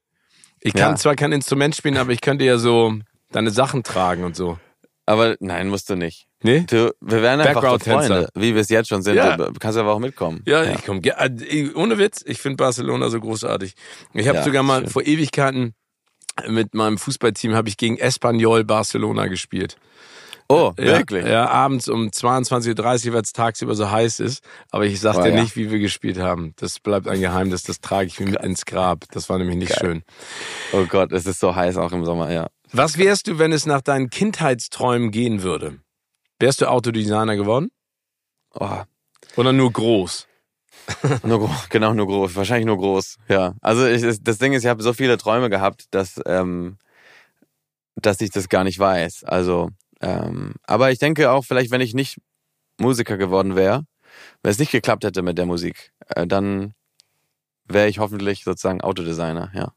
[0.61, 0.97] Ich kann ja.
[0.97, 2.95] zwar kein Instrument spielen, aber ich könnte ja so
[3.31, 4.59] deine Sachen tragen und so.
[5.07, 6.27] Aber nein, musst du nicht.
[6.42, 6.64] Nee?
[6.69, 9.14] Du, wir werden einfach Freunde, wie wir es jetzt schon sind.
[9.14, 9.37] Ja.
[9.37, 10.42] Du kannst aber auch mitkommen.
[10.47, 10.73] Ja, ja.
[10.73, 11.01] ich komme.
[11.03, 13.75] Äh, ohne Witz, ich finde Barcelona so großartig.
[14.14, 14.90] Ich habe ja, sogar mal schön.
[14.90, 15.75] vor Ewigkeiten
[16.49, 19.77] mit meinem Fußballteam habe ich gegen Espanyol Barcelona gespielt.
[20.49, 21.25] Oh, wirklich?
[21.25, 24.45] Ja, ja abends um 22.30 Uhr, weil es tagsüber so heiß ist.
[24.71, 25.41] Aber ich sag oh, dir ja.
[25.41, 26.53] nicht, wie wir gespielt haben.
[26.57, 29.05] Das bleibt ein Geheimnis, das trage ich mir ins Grab.
[29.11, 29.79] Das war nämlich nicht Geil.
[29.81, 30.03] schön.
[30.73, 32.49] Oh Gott, es ist so heiß auch im Sommer, ja.
[32.73, 35.81] Was wärst du, wenn es nach deinen Kindheitsträumen gehen würde?
[36.39, 37.71] Wärst du Autodesigner geworden?
[38.55, 38.83] Oh.
[39.37, 40.29] Oder nur groß?
[41.25, 42.37] nur genau, nur groß.
[42.37, 43.55] Wahrscheinlich nur groß, ja.
[43.61, 46.79] Also ich, das Ding ist, ich habe so viele Träume gehabt, dass, ähm,
[47.97, 49.25] dass ich das gar nicht weiß.
[49.25, 52.19] Also ähm, aber ich denke auch, vielleicht, wenn ich nicht
[52.79, 53.85] Musiker geworden wäre,
[54.43, 56.75] wenn es nicht geklappt hätte mit der Musik, äh, dann
[57.67, 59.73] wäre ich hoffentlich sozusagen Autodesigner, ja.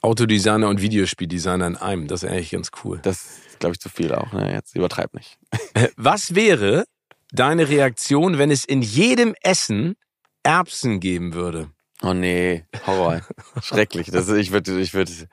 [0.00, 3.00] Autodesigner und Videospieldesigner in einem, das ist eigentlich ganz cool.
[3.02, 4.32] Das ist, glaube ich, zu viel auch.
[4.32, 4.52] Ne?
[4.52, 5.38] Jetzt übertreib nicht.
[5.74, 6.84] Äh, was wäre
[7.32, 9.96] deine Reaktion, wenn es in jedem Essen
[10.44, 11.68] Erbsen geben würde?
[12.02, 13.22] Oh nee, Horror.
[13.60, 14.08] Schrecklich.
[14.12, 15.26] Das, ich würde ich würd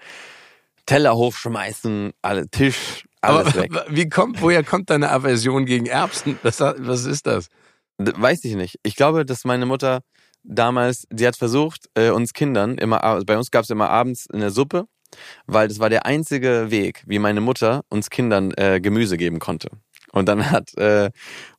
[0.87, 3.71] Teller hochschmeißen, alle Tisch, alles Aber weg.
[3.89, 6.39] Wie kommt, woher kommt deine Aversion gegen Erbsen?
[6.43, 7.47] Was, was ist das?
[7.97, 8.77] Weiß ich nicht.
[8.83, 10.01] Ich glaube, dass meine Mutter
[10.43, 14.27] damals, sie hat versucht, äh, uns Kindern immer, also bei uns gab es immer abends
[14.31, 14.85] eine Suppe,
[15.45, 19.69] weil das war der einzige Weg, wie meine Mutter uns Kindern äh, Gemüse geben konnte.
[20.11, 21.09] Und dann hat, äh,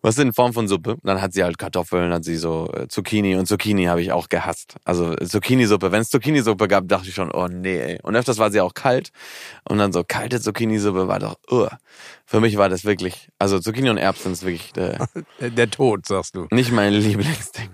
[0.03, 3.37] was in Form von Suppe, dann hat sie halt Kartoffeln, hat sie so äh, Zucchini
[3.37, 4.77] und Zucchini habe ich auch gehasst.
[4.85, 7.99] Also Zucchini-Suppe, wenn es Zucchini-Suppe gab, dachte ich schon, oh nee, ey.
[8.03, 9.11] Und öfters war sie auch kalt
[9.69, 11.69] und dann so kalte Zucchini-Suppe war doch, uh.
[12.27, 15.09] Für mich war das wirklich, also Zucchini und Erbsen ist wirklich der,
[15.41, 16.47] der Tod, sagst du.
[16.51, 17.71] Nicht mein Lieblingsding.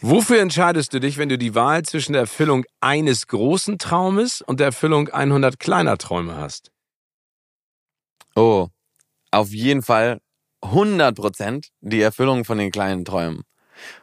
[0.00, 4.60] Wofür entscheidest du dich, wenn du die Wahl zwischen der Erfüllung eines großen Traumes und
[4.60, 6.70] der Erfüllung 100 kleiner Träume hast?
[8.36, 8.68] Oh,
[9.34, 10.20] auf jeden Fall
[10.62, 13.42] 100 Prozent die Erfüllung von den kleinen Träumen.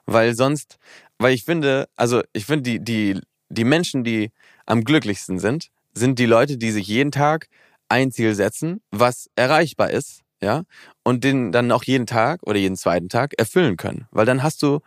[0.05, 0.77] Weil sonst,
[1.17, 4.31] weil ich finde, also ich finde, die, die, die Menschen, die
[4.65, 7.47] am glücklichsten sind, sind die Leute, die sich jeden Tag
[7.89, 10.63] ein Ziel setzen, was erreichbar ist, ja,
[11.03, 14.07] und den dann auch jeden Tag oder jeden zweiten Tag erfüllen können.
[14.11, 14.79] Weil dann hast du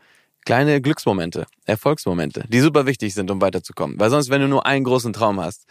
[0.44, 3.98] kleine Glücksmomente, Erfolgsmomente, die super wichtig sind, um weiterzukommen.
[3.98, 5.66] Weil sonst, wenn du nur einen großen Traum hast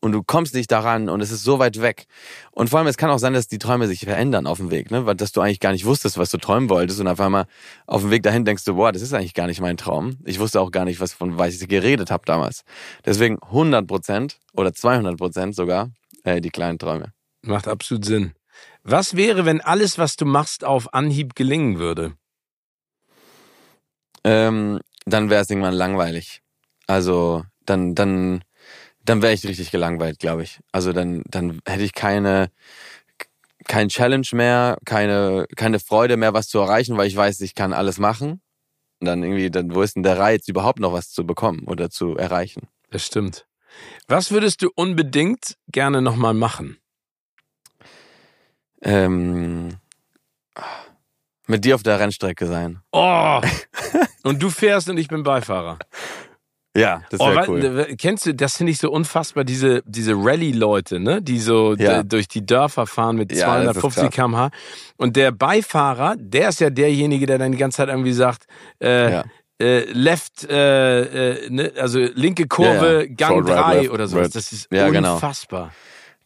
[0.00, 2.06] und du kommst nicht daran und es ist so weit weg.
[2.50, 4.90] Und vor allem, es kann auch sein, dass die Träume sich verändern auf dem Weg,
[4.90, 5.06] ne?
[5.06, 7.46] Weil dass du eigentlich gar nicht wusstest, was du träumen wolltest und auf einmal
[7.86, 10.18] auf dem Weg dahin denkst du, boah, das ist eigentlich gar nicht mein Traum.
[10.24, 12.64] Ich wusste auch gar nicht, was von was ich geredet habe damals.
[13.04, 15.90] Deswegen 100 Prozent oder 200 Prozent sogar
[16.24, 17.12] äh, die kleinen Träume.
[17.42, 18.32] Macht absolut Sinn.
[18.82, 22.14] Was wäre, wenn alles, was du machst, auf Anhieb gelingen würde?
[24.24, 26.42] Ähm, dann wäre es irgendwann langweilig.
[26.86, 28.42] Also dann, dann,
[29.04, 30.60] dann wäre ich richtig gelangweilt, glaube ich.
[30.72, 32.50] Also dann, dann hätte ich keine,
[33.66, 37.72] kein Challenge mehr, keine, keine Freude mehr, was zu erreichen, weil ich weiß, ich kann
[37.72, 38.40] alles machen.
[39.00, 41.90] Und dann irgendwie, dann, wo ist denn der Reiz, überhaupt noch was zu bekommen oder
[41.90, 42.68] zu erreichen?
[42.90, 43.46] Das stimmt.
[44.08, 46.78] Was würdest du unbedingt gerne nochmal machen?
[48.80, 49.76] Ähm,
[51.48, 52.80] mit dir auf der Rennstrecke sein.
[52.92, 53.40] Oh!
[54.24, 55.78] Und du fährst und ich bin Beifahrer.
[56.76, 57.62] Ja, das Oh, wäre wa- cool.
[57.88, 61.22] w- Kennst du, das finde ich so unfassbar, diese, diese Rallye-Leute, ne?
[61.22, 62.02] die so Ja.
[62.02, 64.14] durch die Dörfer fahren mit Ja, das ist 250 krass.
[64.14, 64.50] km/h.
[64.96, 68.44] Und der Beifahrer, der ist ja derjenige, der dann die ganze Zeit irgendwie sagt,
[68.82, 69.24] äh, Ja.
[69.60, 71.72] äh, Left, äh, äh, ne?
[71.78, 73.08] also linke Kurve.
[73.08, 74.24] Gang Short right, 3 left, oder sowas.
[74.26, 74.36] right.
[74.36, 75.18] Das ist Ja, genau.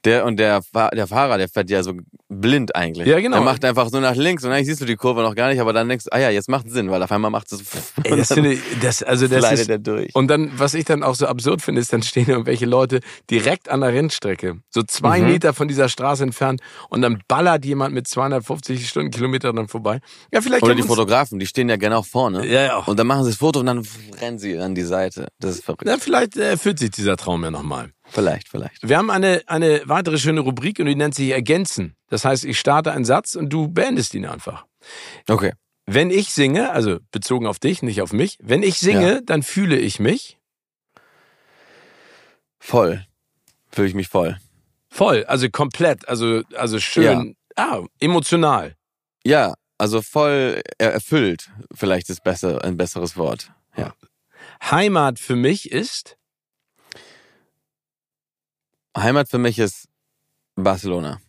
[0.05, 0.63] Der und der,
[0.95, 1.93] der Fahrer, der fährt ja so
[2.29, 3.07] blind eigentlich.
[3.07, 3.37] Ja, genau.
[3.37, 5.61] Der macht einfach so nach links und eigentlich siehst du die Kurve noch gar nicht,
[5.61, 7.63] aber dann denkst du, ah ja, jetzt macht Sinn, weil auf einmal macht es.
[8.05, 10.15] Ey, das finde ich, das, also das ist, er durch.
[10.15, 13.69] Und dann, was ich dann auch so absurd finde, ist, dann stehen irgendwelche Leute direkt
[13.69, 15.29] an der Rennstrecke, so zwei Mhm.
[15.29, 20.01] Meter von dieser Straße entfernt und dann ballert jemand mit 250 Stundenkilometern dann vorbei.
[20.33, 22.47] Ja, vielleicht Oder die Fotografen, die stehen ja gerne auch vorne.
[22.47, 22.77] Ja, ja.
[22.79, 23.87] Und dann machen sie das Foto und dann
[24.21, 25.29] rennen sie an die Seite.
[25.39, 25.87] Das ist verrückt.
[25.87, 27.91] Ja, vielleicht äh, erfüllt sich dieser Traum ja nochmal.
[28.13, 28.87] Vielleicht, vielleicht.
[28.87, 31.97] Wir haben eine, eine weitere schöne Rubrik und die nennt sich Ergänzen.
[32.09, 34.67] Das heißt, ich starte einen Satz und du beendest ihn einfach.
[35.29, 35.53] Okay.
[35.87, 39.21] Wenn ich singe, also bezogen auf dich, nicht auf mich, wenn ich singe, Ja.
[39.25, 40.39] dann fühle ich mich
[42.59, 43.05] Voll.
[43.71, 44.39] Fühle ich mich voll.
[44.89, 48.77] voll, also komplett, also, also schön, ah, emotional.
[49.25, 51.51] Ja, also voll er- erfüllt.
[51.75, 53.51] Vielleicht ist besser, ein besseres Wort.
[53.77, 53.95] Ja.
[54.63, 56.17] Heimat für mich ist
[58.97, 59.89] Heimat für mich ist
[60.57, 61.21] Barcelona.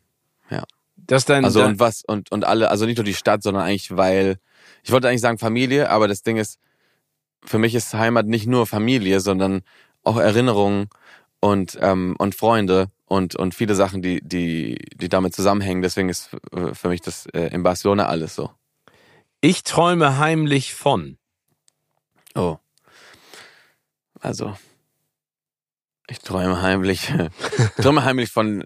[1.07, 3.63] dass dein, Also dein und was und und alle, also nicht nur die Stadt, sondern
[3.63, 4.37] eigentlich weil
[4.83, 6.59] ich wollte eigentlich sagen Familie, aber das Ding ist
[7.43, 9.61] für mich ist Heimat nicht nur Familie, sondern
[10.03, 10.87] auch Erinnerungen
[11.39, 15.81] und ähm, und Freunde und und viele Sachen, die die die damit zusammenhängen.
[15.81, 18.51] Deswegen ist äh, für mich das äh, in Barcelona alles so.
[19.41, 21.17] ich träume heimlich von.
[22.35, 22.57] Oh.
[24.19, 24.55] Also
[26.07, 28.63] ich träume heimlich, ich träume heimlich von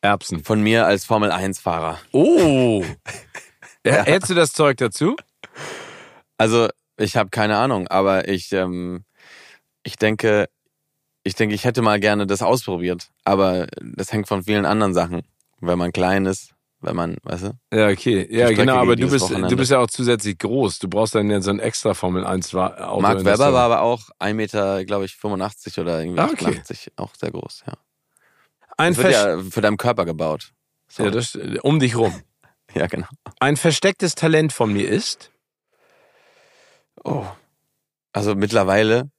[0.00, 0.44] Erbsen.
[0.44, 1.98] von mir als Formel 1 Fahrer.
[2.12, 2.84] Oh.
[3.84, 4.04] ja.
[4.04, 5.16] Hättest du das Zeug dazu?
[6.36, 9.04] Also, ich habe keine Ahnung, aber ich, ähm,
[9.82, 10.48] ich denke,
[11.24, 13.10] ich denke, ich hätte mal gerne das ausprobiert.
[13.24, 15.22] Aber das hängt von vielen anderen Sachen.
[15.60, 17.58] Wenn man klein ist, wenn man, weißt du?
[17.72, 18.26] Ja, okay.
[18.30, 20.78] Ja, genau, aber du bist, du bist ja auch zusätzlich groß.
[20.78, 23.00] Du brauchst dann ja so ein extra Formel 1 Auto.
[23.00, 26.46] Mark Webber war aber auch 1 Meter, glaube ich, 85 oder irgendwie Ah, okay.
[26.46, 26.92] 88.
[26.96, 27.72] Auch sehr groß, ja.
[28.76, 30.52] ein Das wird ja für deinen Körper gebaut.
[30.88, 31.04] So.
[31.04, 32.22] ja, das, um dich rum.
[32.74, 33.08] ja, genau.
[33.40, 35.32] Ein verstecktes Talent von mir ist.
[37.04, 37.26] Oh.
[38.12, 39.10] Also mittlerweile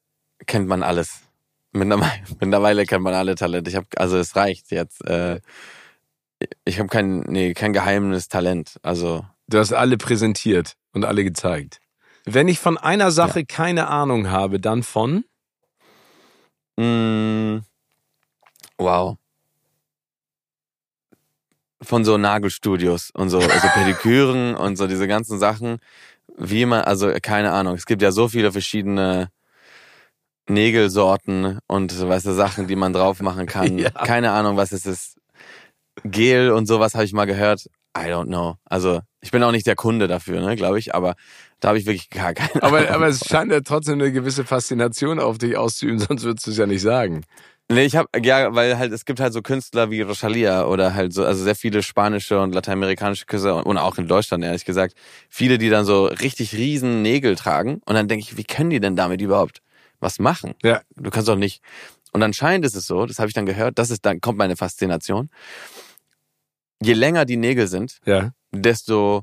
[0.45, 1.22] kennt man alles.
[1.72, 3.69] Mittlerweile, mittlerweile kennt man alle Talente.
[3.69, 5.06] Ich habe, also es reicht jetzt.
[5.06, 5.41] Äh,
[6.65, 8.80] ich habe kein, nee, kein geheimes Talent.
[8.82, 11.80] Also Du hast alle präsentiert und alle gezeigt.
[12.25, 15.25] Wenn ich von einer Sache keine Ahnung habe, dann von.
[16.78, 17.62] Mm,
[18.78, 19.17] wow.
[21.82, 25.80] Von so Nagelstudios und so, also Pediküren und so diese ganzen Sachen.
[26.38, 27.73] Wie man, also keine Ahnung.
[27.73, 29.32] Es gibt ja so viele verschiedene
[30.47, 33.78] Nägelsorten und so, weißt du, Sachen, die man drauf machen kann.
[33.80, 33.89] Ja.
[33.89, 35.19] Keine Ahnung, was es ist.
[36.04, 37.70] Gel und sowas habe ich mal gehört.
[37.98, 38.56] I don't know.
[38.66, 41.16] Also ich bin auch nicht der Kunde dafür, ne, glaube ich, aber
[41.60, 42.92] da habe ich wirklich gar keine Aber, Ahnung.
[42.92, 46.58] aber es scheint ja trotzdem eine gewisse Faszination auf dich auszuüben, sonst würdest du es
[46.58, 47.26] ja nicht sagen.
[47.72, 51.14] Nee, ich habe ja, weil halt es gibt halt so Künstler wie Rosalia oder halt
[51.14, 54.96] so also sehr viele spanische und lateinamerikanische Künstler und, und auch in Deutschland ehrlich gesagt,
[55.30, 58.80] viele die dann so richtig riesen Nägel tragen und dann denke ich, wie können die
[58.80, 59.62] denn damit überhaupt
[60.00, 60.56] was machen?
[60.64, 60.82] Ja.
[60.96, 61.62] Du kannst doch nicht.
[62.12, 64.56] Und anscheinend ist es so, das habe ich dann gehört, das ist dann kommt meine
[64.56, 65.30] Faszination.
[66.82, 68.32] Je länger die Nägel sind, Ja.
[68.52, 69.22] desto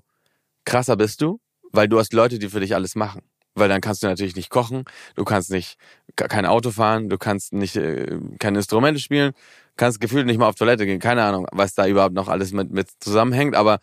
[0.65, 1.41] krasser bist du,
[1.73, 3.23] weil du hast Leute, die für dich alles machen.
[3.55, 5.79] Weil dann kannst du natürlich nicht kochen, du kannst nicht
[6.15, 9.33] ke- kein Auto fahren, du kannst nicht äh, keine Instrumente spielen,
[9.77, 11.01] kannst gefühlt nicht mal auf Toilette gehen.
[11.01, 13.79] Keine Ahnung, was da überhaupt noch alles mit, mit zusammenhängt, aber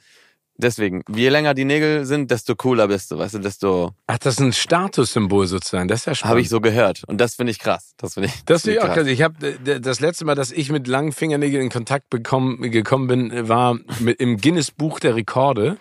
[0.58, 4.36] deswegen, je länger die Nägel sind, desto cooler bist du, weißt du, desto Ach, das
[4.36, 5.88] ist ein Statussymbol sozusagen.
[5.88, 6.30] Das ist ja spannend.
[6.30, 7.94] habe ich so gehört und das finde ich krass.
[7.98, 9.08] Das finde ich Das finde ich auch krass.
[9.08, 13.48] Ich habe das letzte Mal, dass ich mit langen Fingernägeln in Kontakt bekommen, gekommen bin,
[13.48, 15.78] war mit, im Guinness Buch der Rekorde.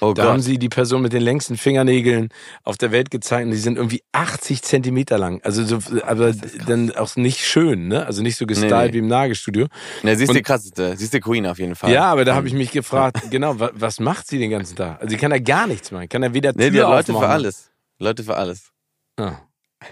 [0.00, 0.44] Oh Da haben Gott.
[0.44, 2.28] sie die Person mit den längsten Fingernägeln
[2.64, 5.40] auf der Welt gezeigt und die sind irgendwie 80 Zentimeter lang.
[5.42, 6.32] Also so, aber
[6.66, 8.04] dann auch nicht schön, ne?
[8.06, 8.92] Also nicht so gestylt Nee, nee.
[8.92, 9.66] wie im Nagelstudio.
[10.02, 11.90] Ne, sie ist Und- die krasseste, sie ist die Queen auf jeden Fall.
[11.92, 14.76] Ja, aber da habe Ähm, ich mich gefragt, genau, wa, was macht sie den ganzen
[14.76, 15.00] Tag?
[15.00, 16.08] Also sie kann ja gar nichts machen.
[16.08, 17.28] Kann ja weder Tür Nee, die hat Leute aufmachen.
[17.28, 17.70] für alles.
[17.98, 18.70] Leute für alles.
[19.18, 19.40] Ja.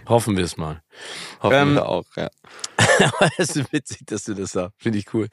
[0.09, 0.83] Hoffen wir es mal.
[1.42, 2.29] Hoffen Ähm, wir auch, ja.
[2.99, 4.75] Aber es ist witzig, dass du das sagst.
[4.81, 5.29] Finde ich cool.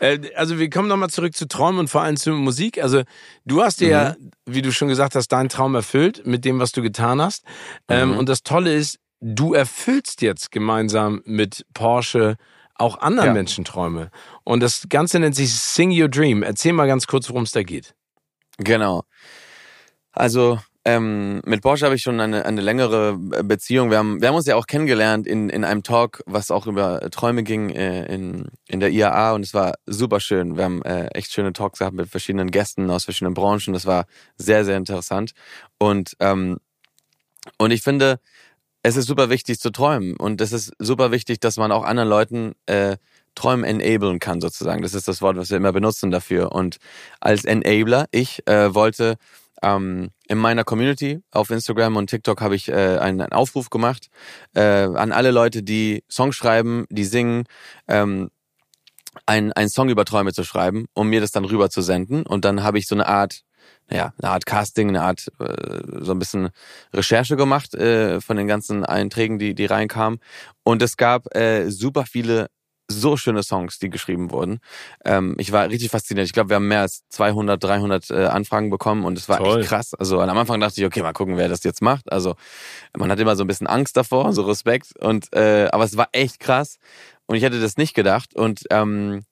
[0.00, 2.82] Äh, also wir kommen nochmal zurück zu Träumen und vor allem zur Musik.
[2.82, 3.02] Also
[3.44, 4.30] du hast dir ja, Mhm.
[4.46, 7.44] wie du schon gesagt hast, deinen Traum erfüllt mit dem, was du getan hast.
[7.88, 8.18] Ähm, Mhm.
[8.18, 12.36] und das Tolle ist, du erfüllst jetzt gemeinsam mit Porsche
[12.74, 13.32] auch anderen Ja.
[13.34, 14.10] Menschen Träume.
[14.42, 16.42] Und das Ganze nennt sich Sing Your Dream.
[16.42, 17.94] Erzähl mal ganz kurz, worum es da geht.
[18.58, 19.04] Genau.
[20.10, 23.90] Also, ähm, mit Porsche habe ich schon eine, eine längere Beziehung.
[23.90, 27.08] Wir haben, wir haben uns ja auch kennengelernt in, in einem Talk, was auch über
[27.10, 30.56] Träume ging äh, in, in der IAA und es war super schön.
[30.56, 33.72] Wir haben äh, echt schöne Talks gehabt mit verschiedenen Gästen aus verschiedenen Branchen.
[33.72, 35.32] Das war sehr, sehr interessant.
[35.78, 36.58] Und, ähm,
[37.58, 38.18] und ich finde,
[38.82, 42.08] es ist super wichtig zu träumen und es ist super wichtig, dass man auch anderen
[42.08, 42.96] Leuten äh,
[43.36, 44.82] Träumen enablen kann sozusagen.
[44.82, 46.52] Das ist das Wort, was wir immer benutzen dafür.
[46.52, 46.78] Und
[47.20, 49.16] als Enabler, ich äh, wollte
[49.62, 54.08] ähm, in meiner Community auf Instagram und TikTok habe ich äh, einen, einen Aufruf gemacht
[54.54, 57.44] äh, an alle Leute, die Songs schreiben, die singen,
[57.86, 58.30] ähm,
[59.26, 62.24] ein, ein Song über Träume zu schreiben, um mir das dann rüber zu senden.
[62.24, 63.42] Und dann habe ich so eine Art,
[63.90, 66.48] naja, eine Art Casting, eine Art äh, so ein bisschen
[66.94, 70.18] Recherche gemacht äh, von den ganzen Einträgen, die, die reinkamen.
[70.64, 72.48] Und es gab äh, super viele
[72.92, 74.60] so schöne Songs, die geschrieben wurden.
[75.04, 76.26] Ähm, ich war richtig fasziniert.
[76.26, 79.60] Ich glaube, wir haben mehr als 200, 300 äh, Anfragen bekommen und es war Toll.
[79.60, 79.94] echt krass.
[79.94, 82.10] Also am Anfang dachte ich, okay, mal gucken, wer das jetzt macht.
[82.12, 82.36] Also
[82.96, 84.98] man hat immer so ein bisschen Angst davor, so Respekt.
[85.00, 86.78] Und äh, aber es war echt krass
[87.26, 88.34] und ich hätte das nicht gedacht.
[88.34, 89.24] Und ähm,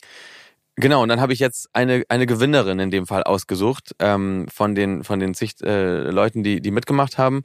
[0.80, 4.74] Genau, und dann habe ich jetzt eine, eine Gewinnerin in dem Fall ausgesucht ähm, von
[4.74, 7.42] den von den zig äh, Leuten, die die mitgemacht haben.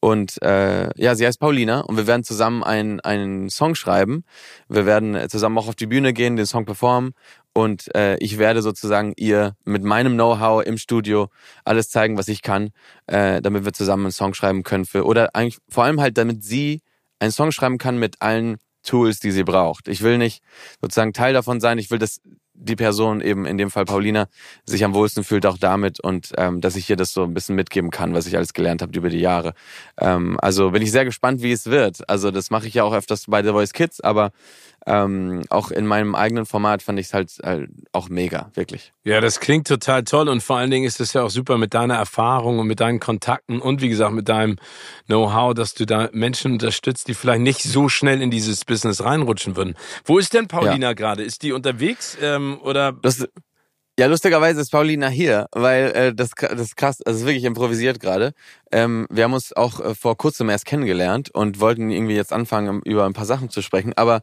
[0.00, 4.24] Und äh, ja, sie heißt Paulina und wir werden zusammen einen, einen Song schreiben.
[4.68, 7.12] Wir werden zusammen auch auf die Bühne gehen, den Song performen
[7.56, 11.30] und äh, ich werde sozusagen ihr mit meinem Know-how im Studio
[11.64, 12.68] alles zeigen, was ich kann,
[13.06, 16.44] äh, damit wir zusammen einen Song schreiben können für oder eigentlich vor allem halt, damit
[16.44, 16.82] sie
[17.18, 19.88] einen Song schreiben kann mit allen Tools, die sie braucht.
[19.88, 20.42] Ich will nicht
[20.82, 21.78] sozusagen Teil davon sein.
[21.78, 22.20] Ich will, dass
[22.58, 24.28] die Person eben in dem Fall Paulina
[24.64, 27.54] sich am wohlsten fühlt auch damit und ähm, dass ich ihr das so ein bisschen
[27.54, 29.54] mitgeben kann, was ich alles gelernt habe über die Jahre.
[29.98, 32.08] Ähm, also bin ich sehr gespannt, wie es wird.
[32.08, 34.32] Also das mache ich ja auch öfters bei The Voice Kids, aber
[34.86, 38.92] ähm, auch in meinem eigenen Format fand ich es halt, halt auch mega, wirklich.
[39.04, 41.74] Ja, das klingt total toll und vor allen Dingen ist es ja auch super mit
[41.74, 44.56] deiner Erfahrung und mit deinen Kontakten und wie gesagt mit deinem
[45.06, 49.56] Know-how, dass du da Menschen unterstützt, die vielleicht nicht so schnell in dieses Business reinrutschen
[49.56, 49.74] würden.
[50.04, 50.92] Wo ist denn Paulina ja.
[50.92, 51.24] gerade?
[51.24, 52.92] Ist die unterwegs ähm, oder?
[52.92, 53.26] Das,
[53.98, 58.34] ja, lustigerweise ist Paulina hier, weil äh, das, das ist krass, also wirklich improvisiert gerade.
[58.70, 62.82] Ähm, wir haben uns auch äh, vor kurzem erst kennengelernt und wollten irgendwie jetzt anfangen,
[62.84, 64.20] über ein paar Sachen zu sprechen, aber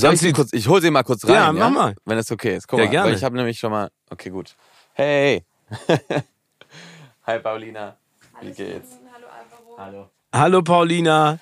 [0.00, 1.94] soll ich, sie kurz, ich hol sie mal kurz rein, ja, mach mal.
[2.04, 2.66] Wenn es okay ist.
[2.66, 3.08] Guck ja, mal, gerne.
[3.10, 4.54] Weil ich habe nämlich schon mal, okay, gut.
[4.94, 5.44] Hey.
[7.26, 7.96] Hi Paulina.
[8.40, 8.88] Wie Alles geht's?
[9.12, 9.78] Hallo Alvaro.
[9.78, 10.10] Hallo.
[10.34, 11.38] Hallo Paulina.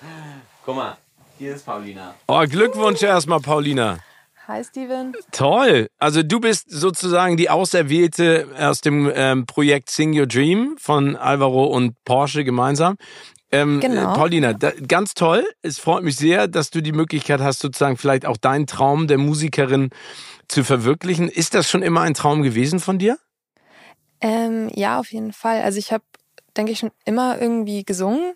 [0.65, 0.97] Guck mal,
[1.37, 2.13] hier ist Paulina.
[2.27, 3.97] Oh, Glückwunsch erstmal Paulina.
[4.47, 5.13] Hi Steven.
[5.31, 5.87] Toll.
[5.97, 11.65] Also du bist sozusagen die Auserwählte aus dem ähm, Projekt Sing Your Dream von Alvaro
[11.65, 12.97] und Porsche gemeinsam.
[13.51, 14.13] Ähm, genau.
[14.13, 15.45] Paulina, da, ganz toll.
[15.61, 19.17] Es freut mich sehr, dass du die Möglichkeit hast, sozusagen vielleicht auch deinen Traum der
[19.17, 19.89] Musikerin
[20.47, 21.27] zu verwirklichen.
[21.27, 23.17] Ist das schon immer ein Traum gewesen von dir?
[24.21, 25.61] Ähm, ja, auf jeden Fall.
[25.61, 26.03] Also ich habe,
[26.55, 28.33] denke ich, schon immer irgendwie gesungen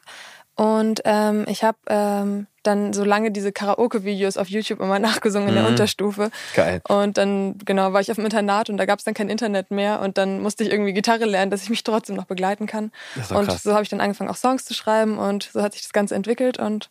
[0.56, 5.56] und ähm, ich habe ähm, dann so lange diese Karaoke-Videos auf YouTube immer nachgesungen in
[5.56, 5.70] der mhm.
[5.70, 6.32] Unterstufe.
[6.56, 6.82] Geil.
[6.88, 9.72] Und dann, genau, war ich auf dem Internat und da gab es dann kein Internet
[9.72, 12.91] mehr und dann musste ich irgendwie Gitarre lernen, dass ich mich trotzdem noch begleiten kann.
[13.30, 13.63] Und krass.
[13.63, 16.15] so habe ich dann angefangen, auch Songs zu schreiben und so hat sich das Ganze
[16.15, 16.89] entwickelt und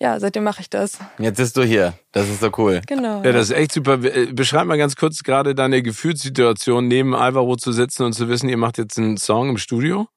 [0.00, 0.98] ja, seitdem mache ich das.
[1.18, 1.94] Jetzt bist du hier.
[2.12, 2.82] Das ist so cool.
[2.86, 3.22] Genau.
[3.22, 4.02] Ja, das ist echt super.
[4.02, 8.48] Äh, beschreib mal ganz kurz gerade deine Gefühlssituation, neben Alvaro zu sitzen und zu wissen,
[8.48, 10.08] ihr macht jetzt einen Song im Studio.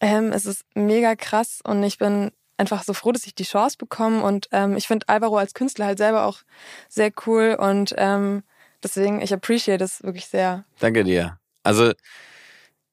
[0.00, 3.76] Ähm, es ist mega krass und ich bin einfach so froh, dass ich die Chance
[3.78, 4.22] bekomme.
[4.22, 6.38] Und ähm, ich finde Alvaro als Künstler halt selber auch
[6.88, 8.42] sehr cool und ähm,
[8.82, 10.64] deswegen, ich appreciate es wirklich sehr.
[10.78, 11.38] Danke dir.
[11.62, 11.92] Also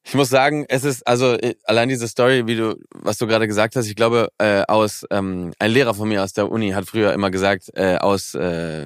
[0.05, 3.47] ich muss sagen, es ist also äh, allein diese Story, wie du, was du gerade
[3.47, 3.87] gesagt hast.
[3.87, 7.31] Ich glaube, äh, aus ähm, ein Lehrer von mir aus der Uni hat früher immer
[7.31, 8.85] gesagt, äh, aus, äh,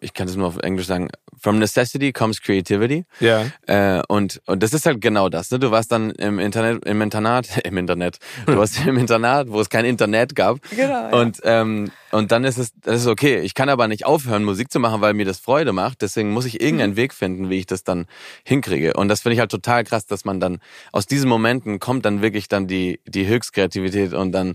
[0.00, 1.08] ich kann das nur auf Englisch sagen,
[1.40, 3.04] from necessity comes creativity.
[3.20, 3.46] Ja.
[3.66, 5.50] Äh, und und das ist halt genau das.
[5.52, 5.60] Ne?
[5.60, 8.18] Du warst dann im Internet, im Internat, im Internet.
[8.46, 10.58] Du warst im Internat, wo es kein Internet gab.
[10.70, 10.88] Genau.
[10.88, 11.08] Ja.
[11.10, 13.40] Und ähm, und dann ist es, das ist okay.
[13.40, 16.02] Ich kann aber nicht aufhören, Musik zu machen, weil mir das Freude macht.
[16.02, 16.96] Deswegen muss ich irgendeinen mhm.
[16.96, 18.06] Weg finden, wie ich das dann
[18.44, 18.94] hinkriege.
[18.94, 20.58] Und das finde ich halt total krass, dass man dann
[20.92, 24.54] aus diesen Momenten kommt dann wirklich dann die, die Höchstkreativität und dann,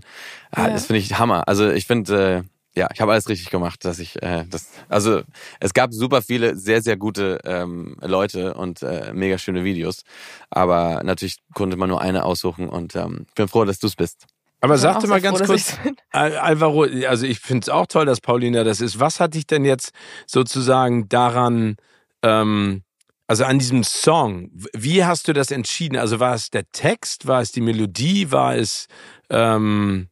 [0.50, 0.72] ah, ja.
[0.72, 1.46] das finde ich Hammer.
[1.46, 4.68] Also ich finde, äh, ja, ich habe alles richtig gemacht, dass ich äh, das.
[4.88, 5.22] Also
[5.60, 10.02] es gab super viele sehr sehr gute ähm, Leute und äh, mega schöne Videos,
[10.50, 13.94] aber natürlich konnte man nur eine aussuchen und ähm, ich bin froh, dass du es
[13.94, 14.26] bist.
[14.64, 15.76] Aber sag dir mal ganz froh, kurz,
[16.10, 18.98] Alvaro, also ich finde es auch toll, dass Paulina das ist.
[18.98, 19.92] Was hat dich denn jetzt
[20.26, 21.76] sozusagen daran,
[22.22, 22.82] ähm,
[23.26, 25.98] also an diesem Song, wie hast du das entschieden?
[25.98, 28.86] Also war es der Text, war es die Melodie, war es...
[29.28, 30.08] Ähm,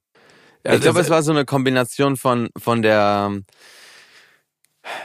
[0.64, 3.32] ich glaube, es war so eine Kombination von, von der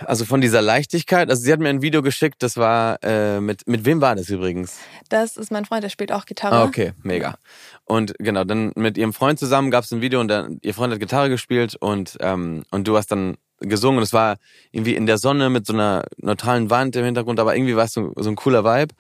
[0.06, 3.68] Also von dieser Leichtigkeit, also sie hat mir ein Video geschickt, das war äh, mit
[3.68, 4.78] mit wem war das übrigens?
[5.10, 6.56] Das ist mein Freund, der spielt auch Gitarre.
[6.56, 7.38] Ah, okay, mega.
[7.86, 10.94] Und genau, dann mit ihrem Freund zusammen gab es ein Video und dann, ihr Freund
[10.94, 14.38] hat Gitarre gespielt und ähm, und du hast dann gesungen und es war
[14.72, 17.94] irgendwie in der Sonne mit so einer neutralen Wand im Hintergrund, aber irgendwie war es
[17.94, 18.94] so, so ein cooler Vibe.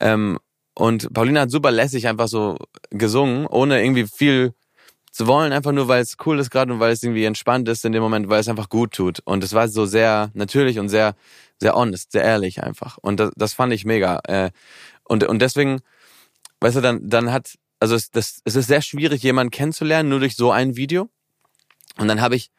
[0.00, 0.38] Ähm,
[0.74, 2.56] und Paulina hat super lässig einfach so
[2.90, 4.54] gesungen, ohne irgendwie viel
[5.12, 7.84] zu wollen, einfach nur, weil es cool ist gerade und weil es irgendwie entspannt ist
[7.84, 9.20] in dem Moment, weil es einfach gut tut.
[9.24, 11.14] Und es war so sehr natürlich und sehr,
[11.60, 12.96] sehr honest, sehr ehrlich einfach.
[12.96, 14.20] Und das, das fand ich mega.
[14.26, 14.50] Äh,
[15.04, 15.80] und, und deswegen,
[16.60, 20.20] weißt du, dann, dann hat, also es, das, es ist sehr schwierig, jemanden kennenzulernen, nur
[20.20, 21.10] durch so ein Video.
[21.98, 22.50] Und dann habe ich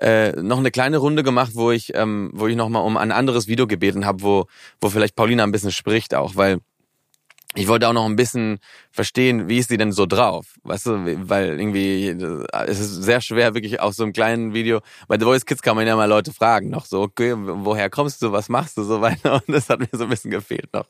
[0.00, 3.48] äh, noch eine kleine Runde gemacht, wo ich, ähm, wo ich nochmal um ein anderes
[3.48, 4.46] Video gebeten habe, wo,
[4.80, 6.60] wo vielleicht Paulina ein bisschen spricht auch, weil
[7.54, 8.58] ich wollte auch noch ein bisschen
[8.90, 10.58] verstehen, wie ist sie denn so drauf?
[10.64, 14.80] Weißt du, weil irgendwie, es ist sehr schwer, wirklich auf so einem kleinen Video.
[15.08, 18.20] Bei The Voice Kids kann man ja mal Leute fragen, noch so, okay, woher kommst
[18.20, 19.34] du, was machst du, so weiter.
[19.46, 20.88] Und das hat mir so ein bisschen gefehlt noch.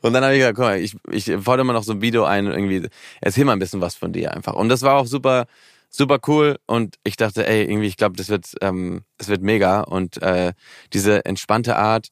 [0.00, 2.24] Und dann habe ich gesagt, guck mal, ich, ich fordere mal noch so ein Video
[2.24, 2.88] ein, irgendwie,
[3.20, 4.54] erzähl mal ein bisschen was von dir einfach.
[4.54, 5.46] Und das war auch super,
[5.90, 6.56] super cool.
[6.66, 9.82] Und ich dachte, ey, irgendwie, ich glaube, das wird, ähm, es wird mega.
[9.82, 10.54] Und äh,
[10.94, 12.08] diese entspannte Art,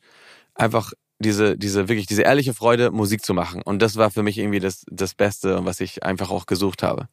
[0.54, 3.62] einfach diese, diese, wirklich diese ehrliche Freude, Musik zu machen.
[3.62, 7.08] Und das war für mich irgendwie das, das Beste, was ich einfach auch gesucht habe.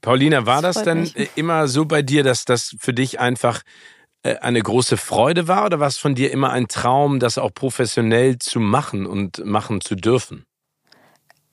[0.00, 1.30] Paulina, war das, das denn mich.
[1.34, 3.62] immer so bei dir, dass das für dich einfach
[4.22, 7.54] äh, eine große Freude war oder war es von dir immer ein Traum, das auch
[7.54, 10.44] professionell zu machen und machen zu dürfen?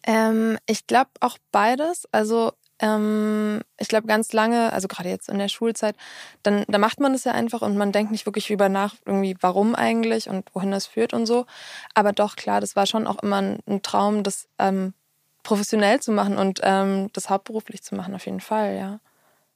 [0.03, 2.07] Ähm, ich glaube auch beides.
[2.11, 5.95] Also ähm, ich glaube, ganz lange, also gerade jetzt in der Schulzeit,
[6.43, 9.37] dann da macht man das ja einfach und man denkt nicht wirklich über nach, irgendwie,
[9.39, 11.45] warum eigentlich und wohin das führt und so.
[11.93, 14.93] Aber doch, klar, das war schon auch immer ein, ein Traum, das ähm,
[15.43, 18.99] professionell zu machen und ähm, das hauptberuflich zu machen, auf jeden Fall, ja.